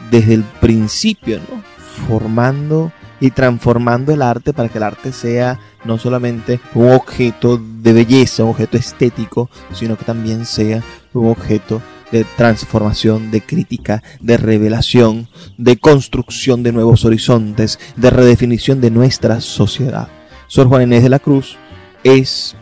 desde 0.09 0.35
el 0.35 0.43
principio, 0.43 1.39
¿no? 1.39 1.63
Formando 2.07 2.91
y 3.19 3.31
transformando 3.31 4.11
el 4.11 4.21
arte 4.21 4.51
para 4.51 4.69
que 4.69 4.79
el 4.79 4.83
arte 4.83 5.11
sea 5.11 5.59
no 5.85 5.97
solamente 5.97 6.59
un 6.73 6.91
objeto 6.91 7.57
de 7.57 7.93
belleza, 7.93 8.43
un 8.43 8.49
objeto 8.49 8.77
estético, 8.77 9.49
sino 9.73 9.97
que 9.97 10.05
también 10.05 10.45
sea 10.45 10.83
un 11.13 11.29
objeto 11.29 11.81
de 12.11 12.25
transformación, 12.35 13.31
de 13.31 13.41
crítica, 13.41 14.03
de 14.19 14.37
revelación, 14.37 15.27
de 15.57 15.77
construcción 15.77 16.61
de 16.61 16.73
nuevos 16.73 17.05
horizontes, 17.05 17.79
de 17.95 18.09
redefinición 18.09 18.81
de 18.81 18.91
nuestra 18.91 19.39
sociedad. 19.39 20.09
Sor 20.47 20.67
Juan 20.67 20.83
Inés 20.83 21.03
de 21.03 21.09
la 21.09 21.19
Cruz 21.19 21.55
es 22.03 22.55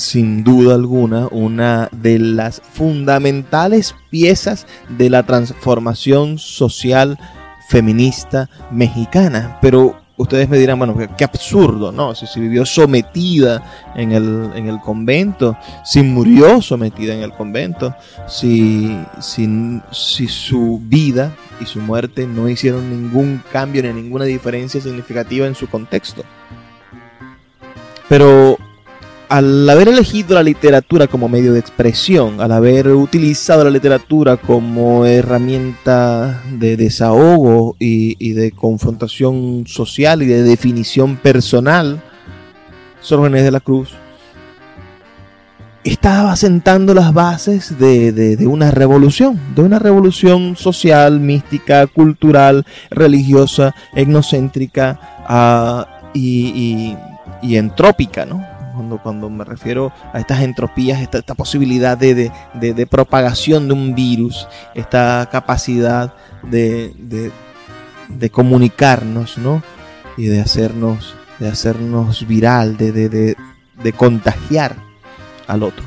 sin 0.00 0.42
duda 0.42 0.74
alguna 0.74 1.28
una 1.30 1.90
de 1.92 2.18
las 2.18 2.62
fundamentales 2.72 3.94
piezas 4.08 4.66
de 4.88 5.10
la 5.10 5.24
transformación 5.24 6.38
social 6.38 7.18
feminista 7.68 8.48
mexicana. 8.70 9.58
Pero 9.60 10.00
ustedes 10.16 10.48
me 10.48 10.58
dirán, 10.58 10.78
bueno, 10.78 10.96
qué, 11.18 11.24
absurdo, 11.24 11.92
¿no? 11.92 12.14
Si, 12.14 12.40
vivió 12.40 12.64
sometida 12.64 13.62
en 13.94 14.12
el, 14.12 14.50
en 14.54 14.68
el 14.68 14.80
convento, 14.80 15.56
si 15.84 16.02
murió 16.02 16.62
sometida 16.62 17.14
en 17.14 17.22
el 17.22 17.32
convento, 17.32 17.94
si, 18.26 18.98
si, 19.20 19.80
si 19.92 20.28
su 20.28 20.80
vida 20.82 21.32
y 21.60 21.66
su 21.66 21.78
muerte 21.78 22.26
no 22.26 22.48
hicieron 22.48 22.88
ningún 22.88 23.42
cambio 23.52 23.82
ni 23.82 23.92
ninguna 23.92 24.24
diferencia 24.24 24.80
significativa 24.80 25.46
en 25.46 25.54
su 25.54 25.68
contexto. 25.68 26.22
Pero 28.08 28.58
al 29.30 29.70
haber 29.70 29.86
elegido 29.86 30.34
la 30.34 30.42
literatura 30.42 31.06
como 31.06 31.28
medio 31.28 31.52
de 31.52 31.60
expresión, 31.60 32.40
al 32.40 32.50
haber 32.50 32.88
utilizado 32.88 33.62
la 33.62 33.70
literatura 33.70 34.36
como 34.36 35.06
herramienta 35.06 36.42
de 36.50 36.76
desahogo 36.76 37.76
y, 37.78 38.32
de 38.32 38.50
confrontación 38.50 39.66
social 39.68 40.22
y 40.22 40.26
de 40.26 40.42
definición 40.42 41.16
personal, 41.16 42.02
Sor 43.00 43.20
Juan 43.20 43.32
de 43.32 43.52
la 43.52 43.60
Cruz 43.60 43.90
estaba 45.84 46.34
sentando 46.34 46.92
las 46.92 47.14
bases 47.14 47.78
de, 47.78 48.36
una 48.48 48.72
revolución, 48.72 49.38
de 49.54 49.62
una 49.62 49.78
revolución 49.78 50.56
social, 50.56 51.20
mística, 51.20 51.86
cultural, 51.86 52.66
religiosa, 52.90 53.76
etnocéntrica 53.94 54.98
ah, 55.28 56.00
y, 56.14 56.96
y 57.42 57.56
entrópica, 57.56 58.26
¿no? 58.26 58.49
Cuando, 59.02 59.30
me 59.30 59.44
refiero 59.44 59.92
a 60.12 60.18
estas 60.18 60.42
entropías, 60.42 61.00
esta, 61.00 61.34
posibilidad 61.34 61.96
de, 61.96 62.30
propagación 62.90 63.68
de 63.68 63.74
un 63.74 63.94
virus, 63.94 64.46
esta 64.74 65.28
capacidad 65.30 66.14
de, 66.42 67.32
comunicarnos, 68.30 69.38
¿no? 69.38 69.62
Y 70.16 70.26
de 70.26 70.40
hacernos, 70.40 71.14
de 71.38 71.48
hacernos 71.48 72.26
viral, 72.26 72.76
de, 72.76 73.36
contagiar 73.96 74.76
al 75.46 75.62
otro. 75.62 75.84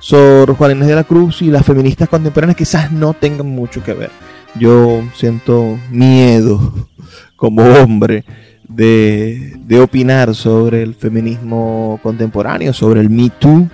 Sor 0.00 0.54
Juan 0.54 0.72
Inés 0.72 0.88
de 0.88 0.94
la 0.94 1.04
Cruz 1.04 1.42
y 1.42 1.50
las 1.50 1.66
feministas 1.66 2.08
contemporáneas 2.08 2.56
quizás 2.56 2.92
no 2.92 3.14
tengan 3.14 3.48
mucho 3.48 3.82
que 3.82 3.94
ver. 3.94 4.10
Yo 4.54 5.02
siento 5.14 5.78
miedo 5.90 6.88
como 7.36 7.62
hombre 7.62 8.24
de, 8.68 9.80
opinar 9.82 10.34
sobre 10.34 10.82
el 10.82 10.94
feminismo 10.94 11.98
contemporáneo, 12.02 12.72
sobre 12.72 13.00
el 13.00 13.10
Me 13.10 13.30
Too. 13.30 13.68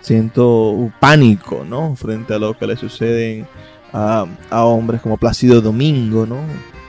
Siento 0.00 0.92
pánico, 1.00 1.64
¿no? 1.68 1.96
Frente 1.96 2.34
a 2.34 2.38
lo 2.38 2.56
que 2.56 2.66
le 2.66 2.76
suceden 2.76 3.46
a, 3.92 4.26
hombres 4.50 5.00
como 5.00 5.16
Plácido 5.16 5.60
Domingo, 5.60 6.26
¿no? 6.26 6.38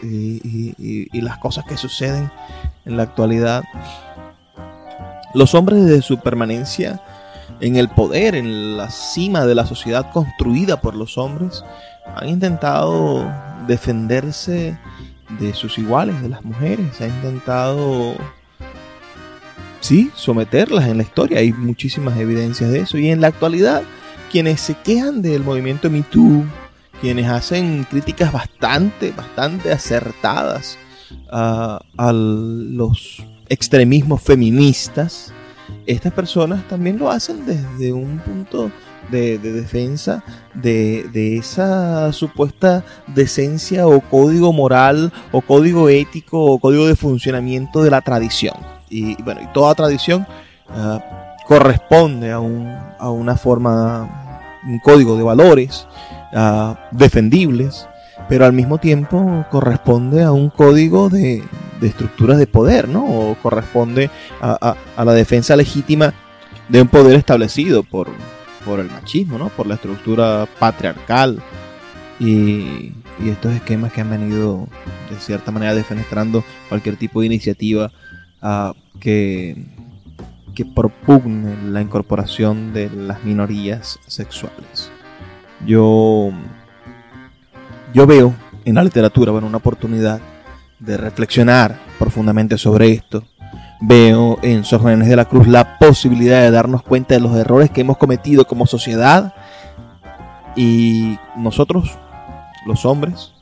Y, 0.04 1.22
las 1.22 1.38
cosas 1.40 1.66
que 1.66 1.78
suceden 1.78 2.30
en 2.86 2.98
la 2.98 3.04
actualidad. 3.04 3.64
Los 5.34 5.56
hombres 5.56 5.86
desde 5.86 6.02
su 6.02 6.20
permanencia 6.20 7.02
en 7.60 7.76
el 7.76 7.90
poder, 7.90 8.36
en 8.36 8.78
la 8.78 8.90
cima 8.92 9.46
de 9.46 9.56
la 9.56 9.66
sociedad 9.66 10.12
construida 10.12 10.80
por 10.80 10.96
los 10.96 11.18
hombres, 11.18 11.64
han 12.16 12.30
intentado 12.30 13.26
defenderse 13.68 14.78
de 15.40 15.54
sus 15.54 15.78
iguales, 15.78 16.22
de 16.22 16.30
las 16.30 16.44
mujeres. 16.44 17.02
Ha 17.02 17.08
intentado 17.08 18.16
sí, 19.82 20.12
someterlas 20.16 20.88
en 20.88 20.98
la 20.98 21.04
historia. 21.04 21.40
Hay 21.40 21.54
muchísimas 21.54 22.18
evidencias 22.18 22.72
de 22.72 22.80
eso. 22.80 22.98
Y 22.98 23.10
en 23.10 23.22
la 23.22 23.28
actualidad, 23.28 23.84
quienes 24.32 24.62
se 24.62 24.76
quejan 24.76 25.22
del 25.22 25.44
movimiento 25.44 25.90
MeToo, 25.90 26.44
quienes 27.02 27.30
hacen 27.30 27.86
críticas 27.90 28.32
bastante, 28.32 29.12
bastante 29.12 29.72
acertadas 29.72 30.78
a, 31.32 31.82
los 32.14 33.24
extremismos 33.50 34.22
feministas, 34.22 35.32
estas 35.86 36.12
personas 36.14 36.68
también 36.68 36.98
lo 36.98 37.10
hacen 37.10 37.46
desde 37.46 37.94
un 37.94 38.20
punto 38.20 38.72
de, 39.10 39.38
defensa 39.38 40.24
de, 40.54 41.38
esa 41.38 42.12
supuesta 42.14 42.84
decencia 43.08 43.88
o 43.88 44.02
código 44.02 44.54
moral 44.54 45.12
o 45.32 45.42
código 45.42 45.90
ético 45.90 46.44
o 46.44 46.60
código 46.60 46.88
de 46.88 46.96
funcionamiento 46.96 47.84
de 47.84 47.92
la 47.92 48.02
tradición. 48.02 48.56
Y 48.90 49.22
bueno, 49.24 49.42
y 49.44 49.48
toda 49.54 49.76
tradición 49.76 50.26
ah, 50.70 51.02
corresponde 51.48 52.32
a, 52.32 52.40
un, 52.40 52.68
a 53.00 53.10
una 53.10 53.36
forma, 53.36 54.50
un 54.66 54.80
código 54.80 55.18
de 55.18 55.24
valores 55.24 55.88
ah, 56.34 56.78
defendibles, 56.92 57.88
pero 58.30 58.46
al 58.46 58.54
mismo 58.54 58.78
tiempo 58.78 59.46
corresponde 59.50 60.24
a 60.24 60.32
un 60.32 60.50
código 60.50 61.10
de, 61.10 61.44
de 61.80 61.88
estructuras 61.88 62.38
de 62.38 62.48
poder, 62.48 62.88
¿no? 62.88 63.06
O 63.06 63.36
corresponde 63.42 64.10
a, 64.42 64.76
la 64.98 65.14
defensa 65.14 65.56
legítima 65.56 66.14
de 66.70 66.82
un 66.82 66.88
poder 66.88 67.16
establecido 67.16 67.84
por, 67.84 68.10
por 68.66 68.80
el 68.80 68.90
machismo, 68.90 69.38
¿no? 69.38 69.50
Por 69.50 69.68
la 69.68 69.76
estructura 69.76 70.48
patriarcal 70.60 71.42
y, 72.20 72.94
estos 73.26 73.54
esquemas 73.54 73.92
que 73.92 74.02
han 74.02 74.12
venido 74.12 74.68
de 75.10 75.20
cierta 75.20 75.52
manera 75.52 75.74
defenestrando 75.74 76.44
cualquier 76.70 76.98
tipo 76.98 77.20
de 77.20 77.26
iniciativa 77.26 77.92
uh, 78.44 78.74
que, 79.00 79.66
que 80.54 80.66
propugne 80.66 81.56
la 81.72 81.82
incorporación 81.82 82.74
de 82.74 82.92
las 82.92 83.24
minorías 83.24 84.00
sexuales. 84.06 84.92
Yo, 85.66 86.32
yo 87.92 88.06
veo 88.06 88.36
en 88.66 88.76
la 88.76 88.84
literatura 88.84 89.32
bueno, 89.32 89.48
una 89.48 89.58
oportunidad 89.58 90.22
de 90.80 90.98
reflexionar 90.98 91.80
profundamente 91.98 92.58
sobre 92.58 92.92
esto, 92.92 93.24
veo 93.80 94.40
en 94.42 94.64
Sor 94.64 94.82
de 94.82 95.16
la 95.16 95.26
Cruz 95.26 95.48
la 95.48 95.78
posibilidad 95.78 96.42
de 96.42 96.52
darnos 96.52 96.84
cuenta 96.84 97.16
de 97.16 97.22
los 97.22 97.36
errores 97.36 97.70
que 97.70 97.82
hemos 97.82 97.98
cometido 97.98 98.46
como 98.46 98.66
sociedad 98.66 99.34
y 100.56 101.20
nosotros, 101.36 101.92
los 102.66 102.86
hombres, 102.86 103.34